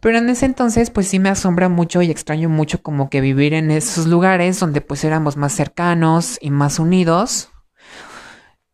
Pero 0.00 0.18
en 0.18 0.28
ese 0.28 0.46
entonces 0.46 0.90
pues 0.90 1.06
sí 1.06 1.18
me 1.18 1.28
asombra 1.28 1.68
mucho 1.68 2.02
y 2.02 2.10
extraño 2.10 2.48
mucho 2.48 2.82
como 2.82 3.08
que 3.10 3.20
vivir 3.20 3.54
en 3.54 3.70
esos 3.70 4.06
lugares 4.06 4.58
donde 4.58 4.80
pues 4.80 5.04
éramos 5.04 5.36
más 5.36 5.52
cercanos 5.52 6.38
y 6.40 6.50
más 6.50 6.78
unidos 6.78 7.50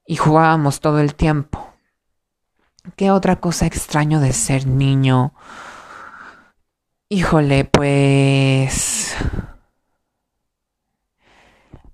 y 0.07 0.17
jugábamos 0.17 0.81
todo 0.81 1.01
el 1.01 1.15
tiempo. 1.15 1.72
¿Qué 2.97 3.11
otra 3.11 3.37
cosa 3.37 3.67
extraño 3.67 4.21
de 4.21 4.33
ser 4.33 4.67
niño? 4.67 5.35
Híjole, 7.09 7.65
pues... 7.65 9.15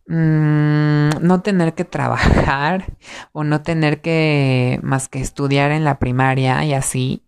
Mmm, 0.06 1.10
no 1.20 1.42
tener 1.42 1.74
que 1.74 1.84
trabajar 1.84 2.96
o 3.32 3.44
no 3.44 3.60
tener 3.62 4.00
que 4.00 4.80
más 4.82 5.08
que 5.08 5.20
estudiar 5.20 5.70
en 5.70 5.84
la 5.84 5.98
primaria 5.98 6.64
y 6.64 6.72
así 6.72 7.22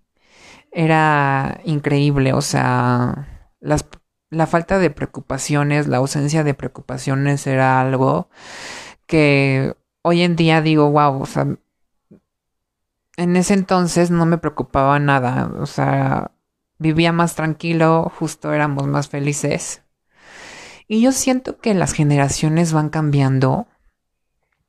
era 0.73 1.61
increíble, 1.65 2.33
o 2.35 2.43
sea, 2.43 3.29
las, 3.61 3.87
la 4.31 4.47
falta 4.47 4.79
de 4.79 4.91
preocupaciones, 4.91 5.89
la 5.89 5.99
ausencia 5.99 6.45
de 6.45 6.55
preocupaciones 6.55 7.47
era 7.47 7.81
algo 7.81 8.31
que 9.07 9.77
hoy 10.03 10.23
en 10.23 10.37
día 10.37 10.63
digo, 10.63 10.91
wow, 10.91 11.23
o 11.23 11.27
sea, 11.27 11.47
en 13.21 13.37
ese 13.37 13.53
entonces 13.53 14.11
no 14.11 14.25
me 14.25 14.39
preocupaba 14.39 14.99
nada, 14.99 15.53
o 15.61 15.67
sea, 15.67 16.33
vivía 16.79 17.13
más 17.13 17.35
tranquilo, 17.35 18.11
justo 18.19 18.53
éramos 18.55 18.87
más 18.87 19.09
felices. 19.09 19.83
Y 20.89 21.03
yo 21.03 21.13
siento 21.13 21.59
que 21.59 21.75
las 21.75 21.93
generaciones 21.93 22.73
van 22.73 22.89
cambiando. 22.89 23.69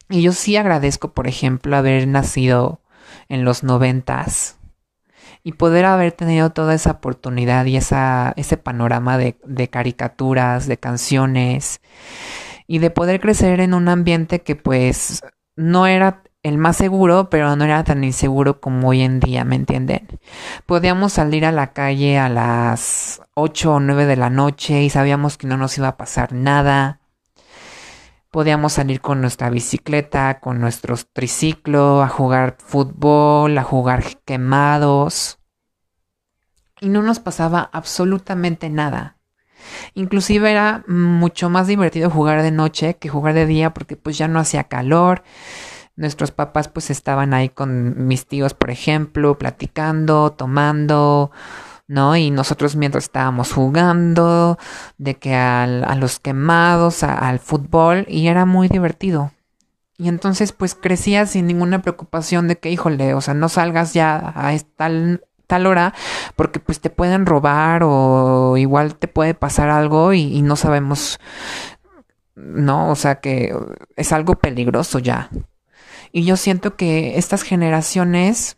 Y 0.09 0.21
yo 0.21 0.33
sí 0.33 0.57
agradezco, 0.57 1.13
por 1.13 1.27
ejemplo, 1.27 1.77
haber 1.77 2.07
nacido 2.07 2.81
en 3.29 3.45
los 3.45 3.63
noventas 3.63 4.57
y 5.43 5.53
poder 5.53 5.85
haber 5.85 6.11
tenido 6.11 6.49
toda 6.51 6.75
esa 6.75 6.91
oportunidad 6.91 7.65
y 7.65 7.77
esa, 7.77 8.33
ese 8.35 8.57
panorama 8.57 9.17
de, 9.17 9.39
de 9.45 9.69
caricaturas, 9.69 10.67
de 10.67 10.77
canciones 10.77 11.79
y 12.67 12.79
de 12.79 12.89
poder 12.89 13.21
crecer 13.21 13.61
en 13.61 13.73
un 13.73 13.87
ambiente 13.87 14.41
que 14.41 14.57
pues 14.57 15.21
no 15.55 15.87
era 15.87 16.23
el 16.43 16.57
más 16.57 16.77
seguro, 16.77 17.29
pero 17.29 17.55
no 17.55 17.63
era 17.65 17.83
tan 17.83 18.03
inseguro 18.03 18.59
como 18.59 18.89
hoy 18.89 19.01
en 19.01 19.19
día, 19.19 19.45
¿me 19.45 19.55
entienden? 19.55 20.07
Podíamos 20.65 21.13
salir 21.13 21.45
a 21.45 21.51
la 21.51 21.73
calle 21.73 22.17
a 22.17 22.29
las 22.29 23.21
8 23.35 23.75
o 23.75 23.79
9 23.79 24.05
de 24.05 24.15
la 24.15 24.29
noche 24.29 24.81
y 24.81 24.89
sabíamos 24.89 25.37
que 25.37 25.47
no 25.47 25.57
nos 25.57 25.77
iba 25.77 25.89
a 25.89 25.97
pasar 25.97 26.33
nada. 26.33 26.99
Podíamos 28.31 28.73
salir 28.73 29.01
con 29.01 29.21
nuestra 29.21 29.49
bicicleta, 29.49 30.39
con 30.39 30.59
nuestro 30.61 30.95
triciclo, 31.13 32.01
a 32.01 32.07
jugar 32.07 32.57
fútbol, 32.59 33.57
a 33.57 33.63
jugar 33.63 34.03
quemados. 34.25 35.37
Y 36.79 36.89
no 36.89 37.03
nos 37.03 37.19
pasaba 37.19 37.69
absolutamente 37.71 38.69
nada. 38.69 39.17
Inclusive 39.93 40.49
era 40.49 40.83
mucho 40.87 41.49
más 41.49 41.67
divertido 41.67 42.09
jugar 42.09 42.41
de 42.41 42.51
noche 42.51 42.95
que 42.95 43.09
jugar 43.09 43.35
de 43.35 43.45
día 43.45 43.73
porque 43.73 43.95
pues 43.95 44.17
ya 44.17 44.27
no 44.27 44.39
hacía 44.39 44.63
calor 44.63 45.23
Nuestros 45.95 46.31
papás 46.31 46.67
pues 46.67 46.89
estaban 46.89 47.33
ahí 47.33 47.49
con 47.49 48.07
mis 48.07 48.25
tíos, 48.25 48.53
por 48.53 48.71
ejemplo, 48.71 49.37
platicando, 49.37 50.31
tomando, 50.31 51.31
¿no? 51.87 52.15
Y 52.15 52.31
nosotros 52.31 52.75
mientras 52.75 53.05
estábamos 53.05 53.51
jugando, 53.53 54.57
de 54.97 55.15
que 55.15 55.35
al, 55.35 55.83
a 55.83 55.95
los 55.95 56.19
quemados, 56.19 57.03
al 57.03 57.39
fútbol, 57.39 58.05
y 58.07 58.27
era 58.27 58.45
muy 58.45 58.67
divertido. 58.69 59.31
Y 59.97 60.07
entonces 60.07 60.51
pues 60.51 60.73
crecía 60.73 61.27
sin 61.27 61.45
ninguna 61.45 61.83
preocupación 61.83 62.47
de 62.47 62.57
que, 62.57 62.71
híjole, 62.71 63.13
o 63.13 63.21
sea, 63.21 63.35
no 63.35 63.49
salgas 63.49 63.93
ya 63.93 64.33
a 64.35 64.51
tal, 64.75 65.23
tal 65.45 65.67
hora 65.67 65.93
porque 66.35 66.59
pues 66.59 66.79
te 66.79 66.89
pueden 66.89 67.25
robar 67.27 67.83
o 67.83 68.57
igual 68.57 68.95
te 68.95 69.07
puede 69.07 69.33
pasar 69.35 69.69
algo 69.69 70.13
y, 70.13 70.21
y 70.21 70.41
no 70.41 70.55
sabemos, 70.55 71.19
¿no? 72.35 72.89
O 72.89 72.95
sea 72.95 73.19
que 73.19 73.53
es 73.95 74.11
algo 74.11 74.35
peligroso 74.35 74.97
ya. 74.97 75.29
Y 76.11 76.25
yo 76.25 76.37
siento 76.37 76.75
que 76.75 77.17
estas 77.17 77.43
generaciones 77.43 78.55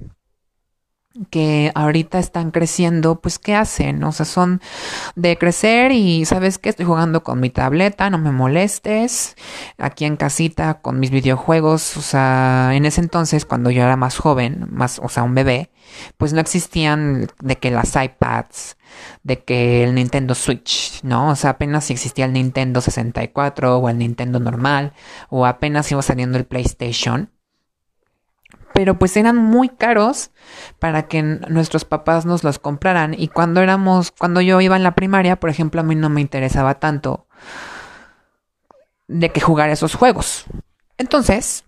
que 1.29 1.71
ahorita 1.75 2.17
están 2.17 2.49
creciendo, 2.51 3.21
pues 3.21 3.37
¿qué 3.37 3.53
hacen? 3.55 4.03
O 4.03 4.11
sea, 4.11 4.25
son 4.25 4.61
de 5.15 5.37
crecer 5.37 5.91
y 5.91 6.25
sabes 6.25 6.57
que 6.57 6.69
estoy 6.69 6.85
jugando 6.85 7.23
con 7.23 7.39
mi 7.39 7.51
tableta, 7.51 8.09
no 8.09 8.17
me 8.17 8.31
molestes, 8.31 9.35
aquí 9.77 10.05
en 10.05 10.17
casita 10.17 10.81
con 10.81 10.99
mis 10.99 11.11
videojuegos, 11.11 11.97
o 11.97 12.01
sea, 12.01 12.71
en 12.73 12.85
ese 12.85 13.01
entonces 13.01 13.45
cuando 13.45 13.69
yo 13.69 13.83
era 13.83 13.95
más 13.95 14.17
joven, 14.17 14.65
más, 14.71 14.99
o 15.03 15.09
sea, 15.09 15.21
un 15.23 15.35
bebé, 15.35 15.69
pues 16.17 16.33
no 16.33 16.41
existían 16.41 17.27
de 17.41 17.57
que 17.57 17.69
las 17.69 17.95
iPads, 17.95 18.77
de 19.21 19.43
que 19.43 19.83
el 19.83 19.93
Nintendo 19.93 20.33
Switch, 20.33 21.01
¿no? 21.03 21.29
O 21.29 21.35
sea, 21.35 21.51
apenas 21.51 21.91
existía 21.91 22.25
el 22.25 22.33
Nintendo 22.33 22.81
64 22.81 23.77
o 23.77 23.89
el 23.89 23.99
Nintendo 23.99 24.39
normal, 24.39 24.93
o 25.29 25.45
apenas 25.45 25.91
iba 25.91 26.01
saliendo 26.01 26.39
el 26.39 26.45
PlayStation 26.45 27.32
pero 28.73 28.97
pues 28.97 29.15
eran 29.17 29.37
muy 29.37 29.69
caros 29.69 30.31
para 30.79 31.07
que 31.07 31.21
nuestros 31.21 31.85
papás 31.85 32.25
nos 32.25 32.43
los 32.43 32.59
compraran 32.59 33.13
y 33.17 33.27
cuando 33.27 33.61
éramos 33.61 34.11
cuando 34.11 34.41
yo 34.41 34.59
iba 34.61 34.75
en 34.75 34.83
la 34.83 34.95
primaria, 34.95 35.39
por 35.39 35.49
ejemplo, 35.49 35.81
a 35.81 35.83
mí 35.83 35.95
no 35.95 36.09
me 36.09 36.21
interesaba 36.21 36.79
tanto 36.79 37.27
de 39.07 39.29
que 39.29 39.41
jugar 39.41 39.69
esos 39.69 39.95
juegos. 39.95 40.45
Entonces, 40.97 41.65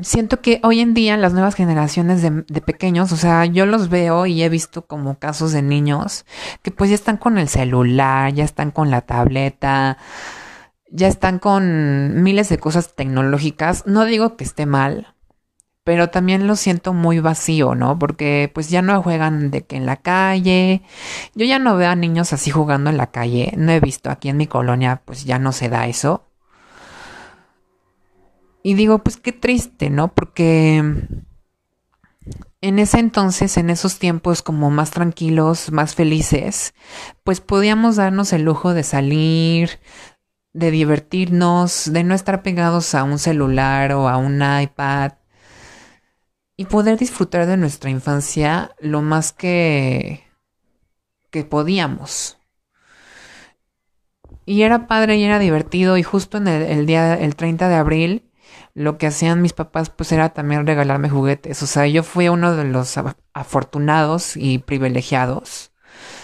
siento 0.00 0.40
que 0.40 0.60
hoy 0.62 0.80
en 0.80 0.94
día 0.94 1.16
las 1.16 1.32
nuevas 1.32 1.54
generaciones 1.54 2.22
de, 2.22 2.44
de, 2.46 2.60
pequeños, 2.60 3.12
o 3.12 3.16
sea, 3.16 3.44
yo 3.44 3.66
los 3.66 3.88
veo 3.88 4.26
y 4.26 4.42
he 4.42 4.48
visto 4.48 4.86
como 4.86 5.18
casos 5.18 5.52
de 5.52 5.62
niños 5.62 6.24
que 6.62 6.70
pues 6.70 6.90
ya 6.90 6.94
están 6.94 7.16
con 7.16 7.38
el 7.38 7.48
celular, 7.48 8.32
ya 8.32 8.44
están 8.44 8.70
con 8.70 8.90
la 8.90 9.02
tableta, 9.02 9.98
ya 10.90 11.08
están 11.08 11.38
con 11.38 12.22
miles 12.22 12.48
de 12.48 12.58
cosas 12.58 12.94
tecnológicas. 12.94 13.86
No 13.86 14.04
digo 14.04 14.36
que 14.36 14.44
esté 14.44 14.66
mal, 14.66 15.14
pero 15.88 16.10
también 16.10 16.46
lo 16.46 16.54
siento 16.54 16.92
muy 16.92 17.18
vacío, 17.18 17.74
¿no? 17.74 17.98
Porque 17.98 18.50
pues 18.52 18.68
ya 18.68 18.82
no 18.82 19.02
juegan 19.02 19.50
de 19.50 19.64
que 19.64 19.76
en 19.76 19.86
la 19.86 19.96
calle. 19.96 20.82
Yo 21.34 21.46
ya 21.46 21.58
no 21.58 21.78
veo 21.78 21.88
a 21.88 21.96
niños 21.96 22.34
así 22.34 22.50
jugando 22.50 22.90
en 22.90 22.98
la 22.98 23.10
calle. 23.10 23.54
No 23.56 23.72
he 23.72 23.80
visto 23.80 24.10
aquí 24.10 24.28
en 24.28 24.36
mi 24.36 24.46
colonia, 24.46 25.00
pues 25.06 25.24
ya 25.24 25.38
no 25.38 25.50
se 25.50 25.70
da 25.70 25.86
eso. 25.86 26.26
Y 28.62 28.74
digo, 28.74 28.98
pues 28.98 29.16
qué 29.16 29.32
triste, 29.32 29.88
¿no? 29.88 30.14
Porque 30.14 30.76
en 32.60 32.78
ese 32.78 32.98
entonces, 32.98 33.56
en 33.56 33.70
esos 33.70 33.98
tiempos 33.98 34.42
como 34.42 34.68
más 34.68 34.90
tranquilos, 34.90 35.72
más 35.72 35.94
felices, 35.94 36.74
pues 37.24 37.40
podíamos 37.40 37.96
darnos 37.96 38.34
el 38.34 38.42
lujo 38.42 38.74
de 38.74 38.82
salir, 38.82 39.80
de 40.52 40.70
divertirnos, 40.70 41.90
de 41.90 42.04
no 42.04 42.14
estar 42.14 42.42
pegados 42.42 42.94
a 42.94 43.04
un 43.04 43.18
celular 43.18 43.92
o 43.92 44.06
a 44.10 44.18
un 44.18 44.42
iPad 44.42 45.12
y 46.58 46.66
poder 46.66 46.98
disfrutar 46.98 47.46
de 47.46 47.56
nuestra 47.56 47.88
infancia 47.88 48.74
lo 48.80 49.00
más 49.00 49.32
que 49.32 50.24
que 51.30 51.44
podíamos. 51.44 52.36
Y 54.44 54.62
era 54.62 54.88
padre 54.88 55.16
y 55.16 55.24
era 55.24 55.38
divertido 55.38 55.96
y 55.96 56.02
justo 56.02 56.36
en 56.38 56.48
el, 56.48 56.62
el 56.62 56.86
día 56.86 57.14
el 57.14 57.36
30 57.36 57.68
de 57.68 57.76
abril 57.76 58.30
lo 58.74 58.98
que 58.98 59.06
hacían 59.06 59.40
mis 59.40 59.52
papás 59.52 59.90
pues 59.90 60.10
era 60.10 60.30
también 60.30 60.66
regalarme 60.66 61.08
juguetes. 61.08 61.62
O 61.62 61.66
sea, 61.66 61.86
yo 61.86 62.02
fui 62.02 62.28
uno 62.28 62.56
de 62.56 62.64
los 62.64 62.98
afortunados 63.32 64.36
y 64.36 64.58
privilegiados 64.58 65.70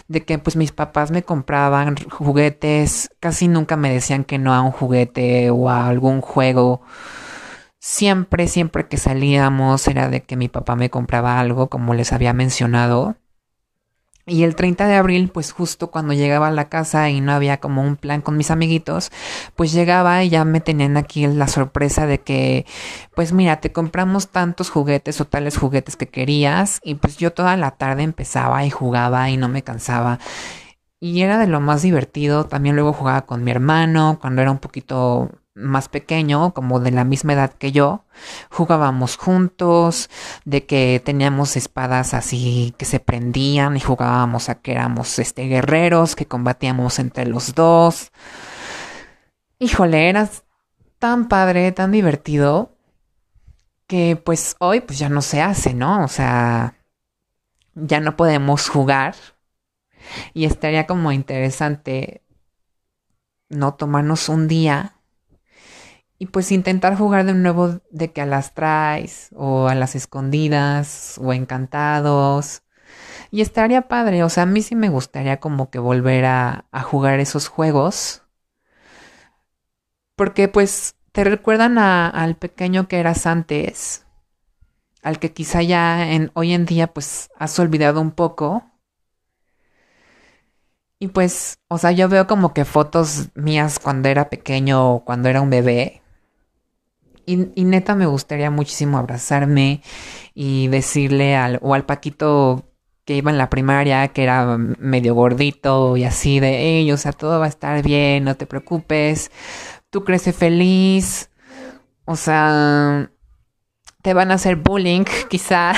de 0.08 0.24
que 0.24 0.38
pues 0.38 0.56
mis 0.56 0.72
papás 0.72 1.12
me 1.12 1.22
compraban 1.22 1.96
juguetes, 2.10 3.10
casi 3.20 3.46
nunca 3.46 3.76
me 3.76 3.92
decían 3.92 4.24
que 4.24 4.38
no 4.38 4.52
a 4.52 4.62
un 4.62 4.72
juguete 4.72 5.50
o 5.50 5.70
a 5.70 5.86
algún 5.86 6.20
juego. 6.20 6.82
Siempre, 7.86 8.48
siempre 8.48 8.88
que 8.88 8.96
salíamos 8.96 9.86
era 9.88 10.08
de 10.08 10.22
que 10.22 10.38
mi 10.38 10.48
papá 10.48 10.74
me 10.74 10.88
compraba 10.88 11.38
algo, 11.38 11.68
como 11.68 11.92
les 11.92 12.14
había 12.14 12.32
mencionado. 12.32 13.16
Y 14.24 14.44
el 14.44 14.56
30 14.56 14.86
de 14.86 14.94
abril, 14.94 15.28
pues 15.28 15.52
justo 15.52 15.90
cuando 15.90 16.14
llegaba 16.14 16.48
a 16.48 16.50
la 16.50 16.70
casa 16.70 17.10
y 17.10 17.20
no 17.20 17.32
había 17.32 17.58
como 17.60 17.82
un 17.82 17.96
plan 17.96 18.22
con 18.22 18.38
mis 18.38 18.50
amiguitos, 18.50 19.12
pues 19.54 19.70
llegaba 19.74 20.24
y 20.24 20.30
ya 20.30 20.46
me 20.46 20.62
tenían 20.62 20.96
aquí 20.96 21.26
la 21.26 21.46
sorpresa 21.46 22.06
de 22.06 22.22
que, 22.22 22.64
pues 23.14 23.34
mira, 23.34 23.60
te 23.60 23.70
compramos 23.70 24.28
tantos 24.28 24.70
juguetes 24.70 25.20
o 25.20 25.26
tales 25.26 25.58
juguetes 25.58 25.96
que 25.96 26.08
querías 26.08 26.80
y 26.82 26.94
pues 26.94 27.18
yo 27.18 27.34
toda 27.34 27.54
la 27.58 27.72
tarde 27.72 28.02
empezaba 28.02 28.64
y 28.64 28.70
jugaba 28.70 29.28
y 29.28 29.36
no 29.36 29.50
me 29.50 29.62
cansaba. 29.62 30.20
Y 31.00 31.20
era 31.20 31.36
de 31.36 31.48
lo 31.48 31.60
más 31.60 31.82
divertido. 31.82 32.46
También 32.46 32.76
luego 32.76 32.94
jugaba 32.94 33.26
con 33.26 33.44
mi 33.44 33.50
hermano 33.50 34.16
cuando 34.22 34.40
era 34.40 34.50
un 34.50 34.58
poquito 34.58 35.30
más 35.54 35.88
pequeño, 35.88 36.52
como 36.52 36.80
de 36.80 36.90
la 36.90 37.04
misma 37.04 37.34
edad 37.34 37.52
que 37.52 37.72
yo, 37.72 38.04
jugábamos 38.50 39.16
juntos, 39.16 40.10
de 40.44 40.66
que 40.66 41.00
teníamos 41.04 41.56
espadas 41.56 42.12
así 42.14 42.74
que 42.76 42.84
se 42.84 43.00
prendían 43.00 43.76
y 43.76 43.80
jugábamos 43.80 44.48
a 44.48 44.56
que 44.56 44.72
éramos 44.72 45.18
este 45.18 45.44
guerreros, 45.44 46.16
que 46.16 46.26
combatíamos 46.26 46.98
entre 46.98 47.26
los 47.26 47.54
dos. 47.54 48.10
Híjole, 49.58 50.08
era 50.08 50.28
tan 50.98 51.28
padre, 51.28 51.70
tan 51.72 51.92
divertido, 51.92 52.76
que 53.86 54.16
pues 54.16 54.56
hoy 54.58 54.80
pues 54.80 54.98
ya 54.98 55.08
no 55.08 55.22
se 55.22 55.40
hace, 55.40 55.74
¿no? 55.74 56.04
O 56.04 56.08
sea, 56.08 56.74
ya 57.74 58.00
no 58.00 58.16
podemos 58.16 58.68
jugar. 58.68 59.14
Y 60.34 60.44
estaría 60.44 60.86
como 60.86 61.12
interesante 61.12 62.22
no 63.48 63.74
tomarnos 63.74 64.28
un 64.28 64.48
día 64.48 64.93
y 66.18 66.26
pues 66.26 66.52
intentar 66.52 66.96
jugar 66.96 67.24
de 67.26 67.34
nuevo 67.34 67.80
de 67.90 68.12
que 68.12 68.20
a 68.22 68.26
las 68.26 68.54
traes 68.54 69.30
o 69.34 69.68
a 69.68 69.74
las 69.74 69.94
escondidas 69.94 71.18
o 71.22 71.32
encantados. 71.32 72.62
Y 73.30 73.42
estaría 73.42 73.88
padre, 73.88 74.22
o 74.24 74.28
sea, 74.28 74.44
a 74.44 74.46
mí 74.46 74.62
sí 74.62 74.76
me 74.76 74.88
gustaría 74.90 75.40
como 75.40 75.70
que 75.70 75.78
volver 75.78 76.24
a, 76.26 76.66
a 76.72 76.82
jugar 76.82 77.20
esos 77.20 77.48
juegos. 77.48 78.22
Porque 80.16 80.48
pues 80.48 80.96
te 81.12 81.24
recuerdan 81.24 81.78
a, 81.78 82.08
al 82.08 82.36
pequeño 82.36 82.88
que 82.88 83.00
eras 83.00 83.26
antes, 83.26 84.06
al 85.02 85.18
que 85.18 85.32
quizá 85.32 85.62
ya 85.62 86.12
en, 86.12 86.30
hoy 86.34 86.52
en 86.52 86.66
día 86.66 86.92
pues 86.94 87.30
has 87.38 87.58
olvidado 87.58 88.00
un 88.00 88.12
poco. 88.12 88.64
Y 91.00 91.08
pues, 91.08 91.58
o 91.68 91.76
sea, 91.78 91.92
yo 91.92 92.08
veo 92.08 92.26
como 92.26 92.54
que 92.54 92.64
fotos 92.64 93.30
mías 93.34 93.78
cuando 93.78 94.08
era 94.08 94.30
pequeño 94.30 94.94
o 94.94 95.04
cuando 95.04 95.28
era 95.28 95.40
un 95.40 95.50
bebé 95.50 96.03
y, 97.26 97.64
neta 97.64 97.94
me 97.94 98.06
gustaría 98.06 98.50
muchísimo 98.50 98.98
abrazarme 98.98 99.82
y 100.34 100.68
decirle 100.68 101.36
al, 101.36 101.58
o 101.62 101.74
al 101.74 101.84
Paquito 101.84 102.64
que 103.04 103.16
iba 103.16 103.30
en 103.30 103.38
la 103.38 103.50
primaria, 103.50 104.08
que 104.08 104.22
era 104.22 104.56
medio 104.56 105.14
gordito 105.14 105.96
y 105.96 106.04
así 106.04 106.40
de, 106.40 106.58
hey, 106.60 106.90
o 106.92 106.96
sea, 106.96 107.12
todo 107.12 107.38
va 107.38 107.46
a 107.46 107.48
estar 107.48 107.82
bien, 107.82 108.24
no 108.24 108.34
te 108.36 108.46
preocupes, 108.46 109.30
tú 109.90 110.04
crece 110.04 110.32
feliz, 110.32 111.30
o 112.06 112.16
sea, 112.16 113.10
te 114.02 114.14
van 114.14 114.30
a 114.30 114.34
hacer 114.34 114.56
bullying 114.56 115.04
quizá, 115.28 115.72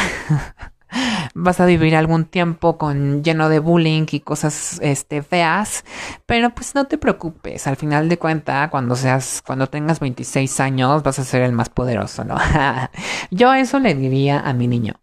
vas 1.37 1.61
a 1.61 1.67
vivir 1.67 1.95
algún 1.95 2.25
tiempo 2.25 2.79
con 2.79 3.23
lleno 3.23 3.51
de 3.51 3.59
bullying 3.59 4.07
y 4.11 4.21
cosas 4.21 4.81
este 4.83 5.23
feas, 5.23 5.85
pero 6.25 6.51
pues 6.51 6.75
no 6.75 6.87
te 6.87 6.97
preocupes, 6.97 7.67
al 7.67 7.77
final 7.77 8.09
de 8.09 8.19
cuenta 8.19 8.71
cuando 8.71 8.97
seas 8.97 9.43
cuando 9.47 9.67
tengas 9.67 10.01
26 10.01 10.61
años 10.61 11.03
vas 11.03 11.19
a 11.19 11.25
ser 11.25 11.43
el 11.43 11.53
más 11.53 11.69
poderoso, 11.69 12.25
¿no? 12.25 12.37
Yo 13.31 13.53
eso 13.53 13.79
le 13.79 13.95
diría 13.95 14.41
a 14.41 14.55
mi 14.55 14.67
niño. 14.67 14.95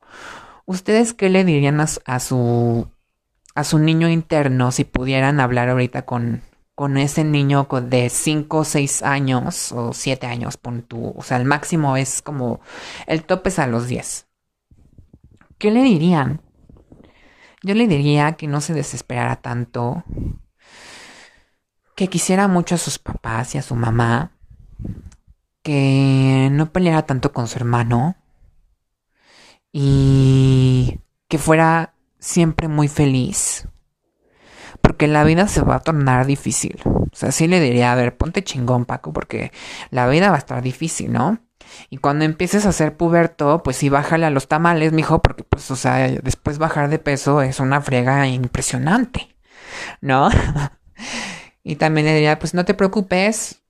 ¿Ustedes 0.66 1.14
qué 1.14 1.30
le 1.30 1.44
dirían 1.44 1.80
a, 1.82 2.20
su 2.20 2.88
a 3.54 3.64
su 3.64 3.80
niño 3.80 4.10
interno 4.10 4.72
si 4.72 4.86
pudieran 4.86 5.40
hablar 5.40 5.70
ahorita 5.70 6.04
con 6.04 6.42
con 6.76 6.98
ese 6.98 7.24
niño 7.24 7.68
de 7.84 8.10
5 8.10 8.58
o 8.58 8.64
6 8.64 9.04
años 9.04 9.72
o 9.72 9.94
7 9.94 10.26
años, 10.26 10.58
pon 10.58 10.82
tú, 10.82 11.14
o 11.16 11.22
sea, 11.22 11.38
el 11.38 11.46
máximo 11.46 11.98
es 11.98 12.24
como 12.24 12.62
el 13.06 13.24
tope 13.24 13.50
es 13.50 13.60
a 13.60 13.68
los 13.68 13.88
10. 13.88 14.26
¿Qué 15.64 15.72
le 15.72 15.82
dirían? 15.82 16.42
Yo 17.62 17.74
le 17.74 17.88
diría 17.88 18.34
que 18.34 18.48
no 18.48 18.60
se 18.60 18.74
desesperara 18.74 19.38
tanto, 19.38 20.04
que 21.96 22.10
quisiera 22.10 22.50
mucho 22.50 22.76
a 22.76 22.78
sus 22.78 23.00
papás 23.00 23.56
y 23.56 23.60
a 23.60 23.62
su 23.62 23.74
mamá, 23.74 24.34
que 25.62 26.50
no 26.52 26.74
peleara 26.74 27.06
tanto 27.06 27.32
con 27.32 27.48
su 27.48 27.60
hermano 27.60 28.18
y 29.72 31.00
que 31.30 31.38
fuera 31.38 31.94
siempre 32.20 32.68
muy 32.68 32.90
feliz. 32.90 33.70
Porque 34.82 35.08
la 35.08 35.24
vida 35.24 35.48
se 35.48 35.62
va 35.62 35.76
a 35.76 35.80
tornar 35.80 36.26
difícil. 36.26 36.82
O 36.84 37.16
sea, 37.16 37.32
sí 37.32 37.48
le 37.48 37.62
diría, 37.62 37.94
a 37.94 37.96
ver, 37.96 38.18
ponte 38.18 38.44
chingón, 38.44 38.84
Paco, 38.84 39.14
porque 39.14 39.54
la 39.92 40.10
vida 40.10 40.28
va 40.28 40.36
a 40.36 40.40
estar 40.40 40.62
difícil, 40.62 41.14
¿no? 41.14 41.40
Y 41.90 41.98
cuando 41.98 42.26
empieces 42.26 42.66
a 42.66 42.72
ser 42.72 42.98
puberto, 42.98 43.62
pues 43.64 43.78
sí, 43.78 43.90
bájale 43.90 44.26
a 44.26 44.30
los 44.30 44.48
tamales, 44.48 44.94
mijo, 44.94 45.22
porque 45.22 45.44
pues, 45.44 45.70
o 45.72 45.76
sea, 45.76 46.08
después 46.08 46.58
bajar 46.58 46.90
de 46.90 47.00
peso 47.00 47.42
es 47.42 47.60
una 47.60 47.82
frega 47.82 48.28
impresionante, 48.28 49.36
¿no? 50.02 50.30
y 51.64 51.76
también 51.76 52.08
le 52.08 52.16
diría, 52.16 52.40
pues 52.40 52.54
no 52.54 52.66
te 52.66 52.74
preocupes. 52.74 53.62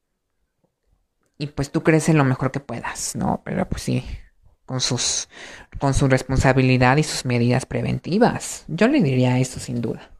Y 1.37 1.47
pues 1.47 1.71
tú 1.71 1.83
creces 1.83 2.15
lo 2.15 2.23
mejor 2.23 2.51
que 2.51 2.59
puedas, 2.59 3.15
¿no? 3.15 3.41
Pero 3.43 3.67
pues 3.67 3.81
sí, 3.81 4.05
con 4.65 4.79
sus, 4.79 5.27
con 5.79 5.93
su 5.93 6.07
responsabilidad 6.07 6.97
y 6.97 7.03
sus 7.03 7.25
medidas 7.25 7.65
preventivas. 7.65 8.63
Yo 8.67 8.87
le 8.87 9.01
diría 9.01 9.39
eso 9.39 9.59
sin 9.59 9.81
duda. 9.81 10.11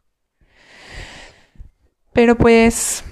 Pero 2.12 2.36
pues, 2.36 3.04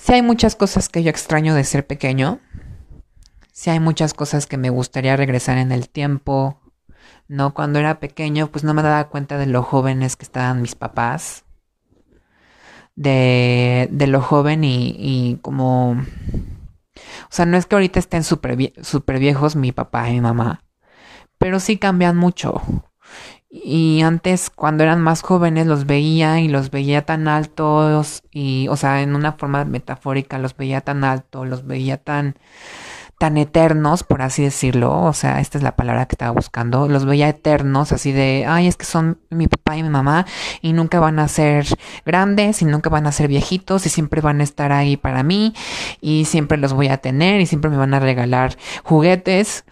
sí 0.00 0.12
hay 0.14 0.22
muchas 0.22 0.56
cosas 0.56 0.88
que 0.88 1.02
yo 1.02 1.10
extraño 1.10 1.54
de 1.54 1.64
ser 1.64 1.86
pequeño 1.86 2.40
sí 3.56 3.70
hay 3.70 3.80
muchas 3.80 4.12
cosas 4.12 4.46
que 4.46 4.58
me 4.58 4.68
gustaría 4.68 5.16
regresar 5.16 5.56
en 5.56 5.72
el 5.72 5.88
tiempo. 5.88 6.60
No, 7.26 7.54
cuando 7.54 7.78
era 7.78 8.00
pequeño, 8.00 8.48
pues 8.48 8.64
no 8.64 8.74
me 8.74 8.82
daba 8.82 9.08
cuenta 9.08 9.38
de 9.38 9.46
lo 9.46 9.62
jóvenes 9.62 10.14
que 10.16 10.26
estaban 10.26 10.60
mis 10.60 10.74
papás. 10.74 11.44
De, 12.96 13.88
de 13.90 14.06
lo 14.08 14.20
joven 14.20 14.62
y, 14.62 14.94
y 14.98 15.38
como... 15.40 15.92
O 15.92 17.30
sea, 17.30 17.46
no 17.46 17.56
es 17.56 17.64
que 17.64 17.76
ahorita 17.76 17.98
estén 17.98 18.24
súper 18.24 18.56
viejos 19.18 19.56
mi 19.56 19.72
papá 19.72 20.10
y 20.10 20.14
mi 20.14 20.20
mamá, 20.20 20.62
pero 21.38 21.58
sí 21.58 21.78
cambian 21.78 22.16
mucho. 22.16 22.62
Y 23.48 24.02
antes, 24.02 24.50
cuando 24.50 24.82
eran 24.82 25.00
más 25.00 25.22
jóvenes, 25.22 25.66
los 25.66 25.86
veía 25.86 26.40
y 26.40 26.48
los 26.48 26.70
veía 26.70 27.06
tan 27.06 27.26
altos 27.28 28.22
y, 28.30 28.68
o 28.68 28.76
sea, 28.76 29.02
en 29.02 29.14
una 29.14 29.32
forma 29.32 29.64
metafórica, 29.64 30.38
los 30.38 30.56
veía 30.56 30.82
tan 30.82 31.04
altos, 31.04 31.48
los 31.48 31.66
veía 31.66 31.96
tan 31.96 32.36
tan 33.18 33.38
eternos, 33.38 34.02
por 34.02 34.20
así 34.20 34.42
decirlo, 34.42 35.02
o 35.02 35.12
sea, 35.14 35.40
esta 35.40 35.56
es 35.56 35.64
la 35.64 35.74
palabra 35.74 36.06
que 36.06 36.14
estaba 36.14 36.32
buscando, 36.32 36.86
los 36.86 37.06
veía 37.06 37.28
eternos, 37.28 37.92
así 37.92 38.12
de, 38.12 38.44
ay, 38.46 38.66
es 38.66 38.76
que 38.76 38.84
son 38.84 39.18
mi 39.30 39.48
papá 39.48 39.76
y 39.76 39.82
mi 39.82 39.88
mamá 39.88 40.26
y 40.60 40.74
nunca 40.74 41.00
van 41.00 41.18
a 41.18 41.28
ser 41.28 41.66
grandes 42.04 42.60
y 42.60 42.66
nunca 42.66 42.90
van 42.90 43.06
a 43.06 43.12
ser 43.12 43.28
viejitos 43.28 43.86
y 43.86 43.88
siempre 43.88 44.20
van 44.20 44.40
a 44.40 44.44
estar 44.44 44.70
ahí 44.70 44.98
para 44.98 45.22
mí 45.22 45.54
y 46.00 46.26
siempre 46.26 46.58
los 46.58 46.74
voy 46.74 46.88
a 46.88 46.98
tener 46.98 47.40
y 47.40 47.46
siempre 47.46 47.70
me 47.70 47.78
van 47.78 47.94
a 47.94 48.00
regalar 48.00 48.56
juguetes. 48.84 49.64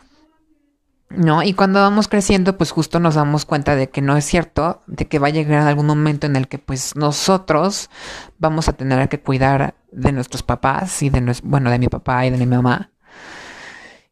¿no? 1.11 1.43
Y 1.43 1.53
cuando 1.53 1.81
vamos 1.81 2.09
creciendo, 2.09 2.57
pues 2.57 2.73
justo 2.73 2.99
nos 2.99 3.15
damos 3.15 3.45
cuenta 3.45 3.77
de 3.77 3.89
que 3.91 4.01
no 4.01 4.17
es 4.17 4.25
cierto, 4.25 4.83
de 4.87 5.07
que 5.07 5.19
va 5.19 5.29
a 5.29 5.31
llegar 5.31 5.67
algún 5.67 5.87
momento 5.87 6.27
en 6.27 6.35
el 6.35 6.49
que 6.49 6.59
pues 6.59 6.97
nosotros 6.97 7.91
vamos 8.39 8.69
a 8.69 8.73
tener 8.73 9.09
que 9.09 9.21
cuidar 9.21 9.75
de 9.93 10.13
nuestros 10.13 10.43
papás 10.43 11.03
y 11.03 11.11
de 11.11 11.37
bueno, 11.45 11.71
de 11.71 11.79
mi 11.79 11.89
papá 11.89 12.27
y 12.27 12.31
de 12.31 12.39
mi 12.39 12.47
mamá. 12.47 12.91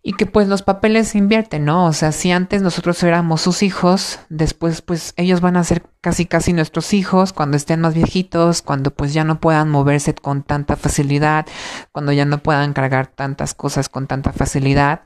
Y 0.05 0.15
que 0.15 0.27
pues 0.27 0.49
los 0.49 0.62
papeles 0.62 1.09
se 1.09 1.19
invierten, 1.19 1.65
¿no? 1.65 1.87
O 1.87 1.93
sea, 1.93 2.11
si 2.11 2.33
antes 2.33 2.61
nosotros 2.61 3.01
éramos 3.05 3.41
sus 3.41 3.62
hijos, 3.62 4.19
después 4.29 4.83
pues 4.83 5.15
ellos 5.17 5.41
van 5.41 5.57
a 5.57 5.62
ser 5.62 5.85
casi 6.01 6.27
casi 6.27 6.53
nuestros 6.53 6.93
hijos 6.93 7.33
cuando 7.33 7.57
estén 7.57 7.81
más 7.81 7.95
viejitos, 7.95 8.62
cuando 8.62 8.91
pues 8.91 9.15
ya 9.15 9.23
no 9.23 9.41
puedan 9.41 9.71
moverse 9.71 10.12
con 10.15 10.43
tanta 10.43 10.75
facilidad, 10.75 11.47
cuando 11.93 12.11
ya 12.11 12.25
no 12.25 12.38
puedan 12.38 12.73
cargar 12.73 13.07
tantas 13.07 13.55
cosas 13.55 13.88
con 13.88 14.09
tanta 14.09 14.33
facilidad 14.33 15.03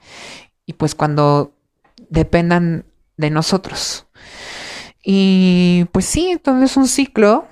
y 0.64 0.72
pues 0.72 0.94
cuando 0.94 1.52
dependan 2.08 2.86
de 3.16 3.30
nosotros. 3.30 4.06
Y 5.02 5.86
pues 5.92 6.04
sí, 6.04 6.38
todo 6.42 6.62
es 6.62 6.76
un 6.76 6.88
ciclo. 6.88 7.46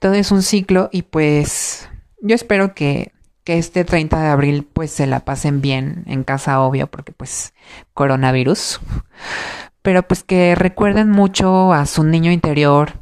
Todo 0.00 0.14
es 0.14 0.32
un 0.32 0.42
ciclo 0.42 0.88
y 0.92 1.02
pues 1.02 1.88
yo 2.20 2.34
espero 2.34 2.74
que, 2.74 3.12
que 3.50 3.58
este 3.58 3.84
30 3.84 4.22
de 4.22 4.28
abril 4.28 4.64
pues 4.72 4.92
se 4.92 5.08
la 5.08 5.24
pasen 5.24 5.60
bien 5.60 6.04
en 6.06 6.22
casa, 6.22 6.60
obvio, 6.60 6.86
porque 6.86 7.10
pues 7.10 7.52
coronavirus. 7.94 8.80
Pero 9.82 10.06
pues 10.06 10.22
que 10.22 10.54
recuerden 10.54 11.10
mucho 11.10 11.72
a 11.72 11.84
su 11.86 12.04
niño 12.04 12.30
interior, 12.30 12.92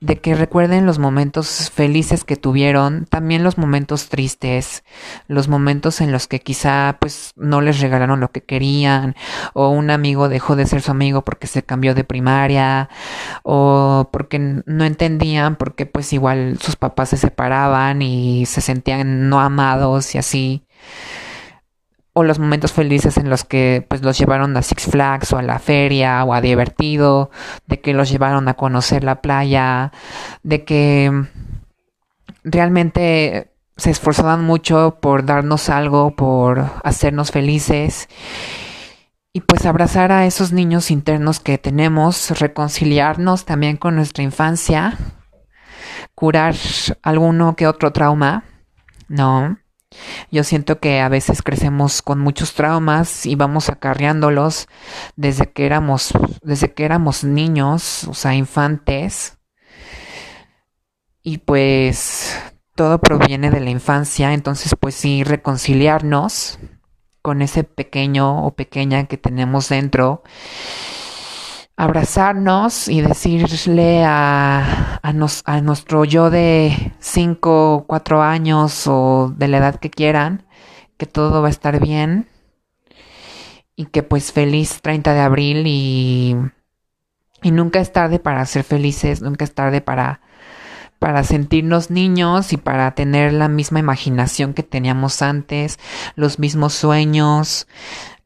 de 0.00 0.20
que 0.20 0.34
recuerden 0.36 0.86
los 0.86 0.98
momentos 0.98 1.70
felices 1.70 2.24
que 2.24 2.36
tuvieron, 2.36 3.06
también 3.06 3.42
los 3.42 3.58
momentos 3.58 4.08
tristes, 4.08 4.84
los 5.26 5.48
momentos 5.48 6.00
en 6.00 6.12
los 6.12 6.28
que 6.28 6.40
quizá 6.40 6.98
pues 7.00 7.32
no 7.36 7.60
les 7.60 7.80
regalaron 7.80 8.20
lo 8.20 8.30
que 8.30 8.42
querían, 8.42 9.16
o 9.54 9.70
un 9.70 9.90
amigo 9.90 10.28
dejó 10.28 10.54
de 10.54 10.66
ser 10.66 10.82
su 10.82 10.92
amigo 10.92 11.22
porque 11.24 11.48
se 11.48 11.64
cambió 11.64 11.94
de 11.94 12.04
primaria, 12.04 12.88
o 13.42 14.08
porque 14.12 14.38
no 14.38 14.84
entendían 14.84 15.56
porque 15.56 15.86
pues 15.86 16.12
igual 16.12 16.58
sus 16.60 16.76
papás 16.76 17.10
se 17.10 17.16
separaban 17.16 18.02
y 18.02 18.46
se 18.46 18.60
sentían 18.60 19.28
no 19.28 19.40
amados 19.40 20.14
y 20.14 20.18
así 20.18 20.64
o 22.18 22.24
los 22.24 22.40
momentos 22.40 22.72
felices 22.72 23.16
en 23.16 23.30
los 23.30 23.44
que 23.44 23.86
pues 23.88 24.02
los 24.02 24.18
llevaron 24.18 24.56
a 24.56 24.62
Six 24.62 24.86
Flags 24.86 25.32
o 25.32 25.38
a 25.38 25.42
la 25.42 25.60
feria 25.60 26.24
o 26.24 26.34
a 26.34 26.40
divertido, 26.40 27.30
de 27.68 27.80
que 27.80 27.94
los 27.94 28.10
llevaron 28.10 28.48
a 28.48 28.54
conocer 28.54 29.04
la 29.04 29.22
playa, 29.22 29.92
de 30.42 30.64
que 30.64 31.26
realmente 32.42 33.52
se 33.76 33.90
esforzaban 33.90 34.44
mucho 34.44 34.98
por 35.00 35.24
darnos 35.24 35.68
algo, 35.68 36.16
por 36.16 36.68
hacernos 36.82 37.30
felices 37.30 38.08
y 39.32 39.42
pues 39.42 39.64
abrazar 39.64 40.10
a 40.10 40.26
esos 40.26 40.50
niños 40.50 40.90
internos 40.90 41.38
que 41.38 41.56
tenemos, 41.56 42.36
reconciliarnos 42.40 43.44
también 43.44 43.76
con 43.76 43.94
nuestra 43.94 44.24
infancia, 44.24 44.98
curar 46.16 46.56
alguno 47.02 47.54
que 47.54 47.68
otro 47.68 47.92
trauma, 47.92 48.42
¿no? 49.06 49.56
Yo 50.30 50.44
siento 50.44 50.78
que 50.78 51.00
a 51.00 51.08
veces 51.08 51.42
crecemos 51.42 52.02
con 52.02 52.18
muchos 52.18 52.54
traumas 52.54 53.24
y 53.24 53.34
vamos 53.34 53.70
acarreándolos 53.70 54.68
desde 55.16 55.50
que 55.50 55.66
éramos, 55.66 56.12
desde 56.42 56.74
que 56.74 56.84
éramos 56.84 57.24
niños, 57.24 58.04
o 58.04 58.14
sea, 58.14 58.34
infantes. 58.34 59.38
Y 61.22 61.38
pues 61.38 62.38
todo 62.74 62.98
proviene 63.00 63.50
de 63.50 63.60
la 63.60 63.70
infancia, 63.70 64.32
entonces 64.34 64.74
pues 64.78 64.94
sí, 64.94 65.24
reconciliarnos 65.24 66.58
con 67.22 67.42
ese 67.42 67.64
pequeño 67.64 68.46
o 68.46 68.54
pequeña 68.54 69.06
que 69.06 69.18
tenemos 69.18 69.68
dentro 69.68 70.22
abrazarnos 71.78 72.88
y 72.88 73.00
decirle 73.00 74.04
a, 74.04 74.98
a, 75.00 75.10
a 75.44 75.60
nuestro 75.60 76.04
yo 76.04 76.28
de 76.28 76.92
5 76.98 77.74
o 77.74 77.84
4 77.86 78.20
años 78.20 78.86
o 78.88 79.32
de 79.36 79.46
la 79.46 79.58
edad 79.58 79.76
que 79.76 79.88
quieran 79.88 80.44
que 80.96 81.06
todo 81.06 81.40
va 81.40 81.46
a 81.46 81.50
estar 81.50 81.80
bien 81.80 82.28
y 83.76 83.86
que 83.86 84.02
pues 84.02 84.32
feliz 84.32 84.82
30 84.82 85.14
de 85.14 85.20
abril 85.20 85.64
y, 85.68 86.36
y 87.42 87.52
nunca 87.52 87.78
es 87.78 87.92
tarde 87.92 88.18
para 88.18 88.44
ser 88.44 88.64
felices, 88.64 89.22
nunca 89.22 89.44
es 89.44 89.54
tarde 89.54 89.80
para, 89.80 90.20
para 90.98 91.22
sentirnos 91.22 91.90
niños 91.90 92.52
y 92.52 92.56
para 92.56 92.90
tener 92.96 93.32
la 93.32 93.46
misma 93.46 93.78
imaginación 93.78 94.52
que 94.52 94.64
teníamos 94.64 95.22
antes, 95.22 95.78
los 96.16 96.40
mismos 96.40 96.74
sueños, 96.74 97.68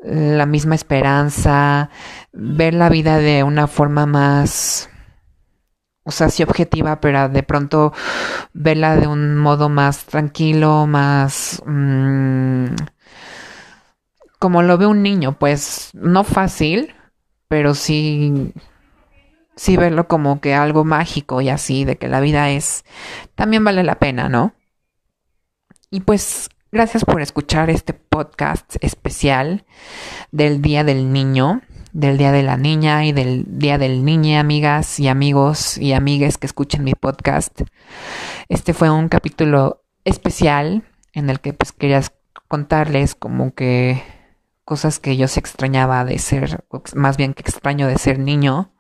la 0.03 0.47
misma 0.47 0.75
esperanza, 0.75 1.91
ver 2.33 2.75
la 2.75 2.89
vida 2.89 3.19
de 3.19 3.43
una 3.45 3.67
forma 3.67 4.07
más, 4.07 4.91
o 6.05 6.11
sea, 6.11 6.29
sí 6.29 6.43
objetiva, 6.43 7.01
pero 7.01 7.29
de 7.29 7.43
pronto 7.43 7.93
verla 8.53 8.97
de 8.97 9.07
un 9.07 9.37
modo 9.37 9.69
más 9.69 10.05
tranquilo, 10.07 10.87
más... 10.87 11.63
Mm, 11.67 12.75
como 14.39 14.63
lo 14.63 14.77
ve 14.77 14.87
un 14.87 15.03
niño, 15.05 15.39
pues 15.39 15.91
no 15.95 16.25
fácil, 16.25 16.97
pero 17.47 17.77
sí, 17.77 18.53
sí 19.55 19.77
verlo 19.77 20.09
como 20.09 20.41
que 20.41 20.55
algo 20.55 20.85
mágico 20.85 21.41
y 21.41 21.49
así, 21.49 21.85
de 21.85 21.97
que 21.97 22.09
la 22.09 22.21
vida 22.21 22.51
es, 22.51 22.85
también 23.37 23.65
vale 23.65 23.85
la 23.85 24.01
pena, 24.01 24.29
¿no? 24.29 24.53
Y 25.91 26.01
pues 26.01 26.49
Gracias 26.75 27.05
por 27.05 27.21
escuchar 27.21 27.69
este 27.69 27.93
podcast 27.93 28.77
especial 28.81 29.67
del 30.31 30.63
Día 30.63 30.85
del 30.85 31.13
Niño, 31.13 31.61
del 31.93 32.17
Día 32.17 32.33
de 32.33 32.43
la 32.43 32.57
Niña 32.57 33.05
y 33.05 33.13
del 33.13 33.45
Día 33.59 33.77
del 33.77 34.07
Niño, 34.07 34.41
amigas 34.41 34.99
y 34.99 35.09
amigos 35.09 35.77
y 35.77 35.93
amigues 35.93 36.39
que 36.39 36.47
escuchen 36.47 36.83
mi 36.83 36.95
podcast. 36.95 37.61
Este 38.49 38.73
fue 38.73 38.89
un 38.89 39.11
capítulo 39.11 39.85
especial 40.05 40.83
en 41.13 41.29
el 41.29 41.41
que 41.41 41.53
pues 41.53 41.73
quería 41.73 42.01
contarles 42.49 43.15
como 43.15 43.53
que 43.53 44.03
cosas 44.65 44.99
que 44.99 45.19
yo 45.19 45.29
se 45.29 45.41
extrañaba 45.41 46.07
de 46.07 46.19
ser, 46.19 46.65
más 46.95 47.19
bien 47.19 47.35
que 47.35 47.43
extraño 47.43 47.87
de 47.87 47.99
ser 47.99 48.19
niño. 48.19 48.73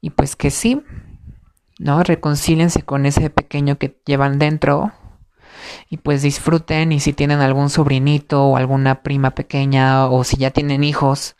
Y 0.00 0.10
pues 0.10 0.34
que 0.34 0.50
sí, 0.50 0.82
¿no? 1.78 2.02
Reconcílense 2.02 2.82
con 2.82 3.06
ese 3.06 3.30
pequeño 3.30 3.78
que 3.78 4.02
llevan 4.04 4.40
dentro 4.40 4.92
y 5.88 5.98
pues 5.98 6.22
disfruten 6.22 6.92
y 6.92 7.00
si 7.00 7.12
tienen 7.12 7.40
algún 7.40 7.70
sobrinito 7.70 8.44
o 8.44 8.56
alguna 8.56 9.02
prima 9.02 9.32
pequeña 9.32 10.06
o 10.06 10.24
si 10.24 10.36
ya 10.36 10.50
tienen 10.50 10.84
hijos, 10.84 11.36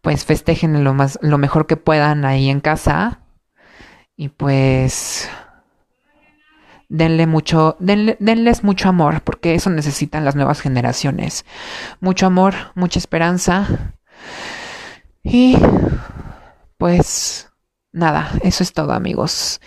pues 0.00 0.24
festejen 0.24 0.84
lo 0.84 0.94
más 0.94 1.18
lo 1.22 1.38
mejor 1.38 1.66
que 1.66 1.76
puedan 1.76 2.24
ahí 2.24 2.48
en 2.48 2.60
casa 2.60 3.20
y 4.16 4.28
pues 4.28 5.28
denle 6.88 7.26
mucho 7.26 7.76
denles 7.80 8.62
mucho 8.62 8.88
amor 8.88 9.22
porque 9.22 9.54
eso 9.54 9.70
necesitan 9.70 10.24
las 10.24 10.36
nuevas 10.36 10.60
generaciones. 10.60 11.44
Mucho 12.00 12.26
amor, 12.26 12.54
mucha 12.74 12.98
esperanza 12.98 13.94
y 15.22 15.58
pues 16.78 17.50
nada, 17.92 18.30
eso 18.42 18.62
es 18.62 18.72
todo 18.72 18.92
amigos. 18.92 19.60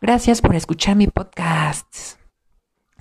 Gracias 0.00 0.40
por 0.40 0.54
escuchar 0.54 0.96
mi 0.96 1.08
podcast. 1.08 2.21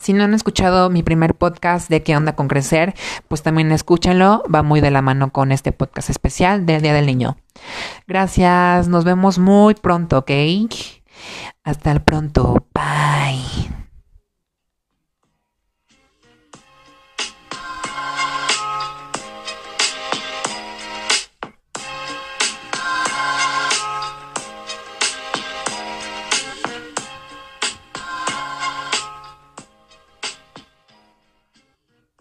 Si 0.02 0.14
no 0.14 0.24
han 0.24 0.34
escuchado 0.34 0.90
mi 0.90 1.04
primer 1.04 1.36
podcast 1.36 1.88
de 1.88 2.02
qué 2.02 2.18
onda 2.18 2.36
con 2.36 2.48
crecer, 2.48 2.96
pues 3.28 3.44
también 3.44 3.72
escúchenlo. 3.72 4.42
Va 4.54 4.64
muy 4.64 4.82
de 4.82 4.90
la 4.90 5.04
mano 5.04 5.32
con 5.32 5.52
este 5.52 5.72
podcast 5.72 6.10
especial 6.10 6.66
del 6.66 6.82
Día 6.82 6.94
del 6.94 7.06
Niño. 7.06 7.38
Gracias, 8.08 8.88
nos 8.88 9.04
vemos 9.04 9.38
muy 9.38 9.76
pronto, 9.76 10.18
¿ok? 10.18 10.32
Hasta 11.64 11.92
el 11.92 12.02
pronto. 12.02 12.66
Bye. 12.74 13.81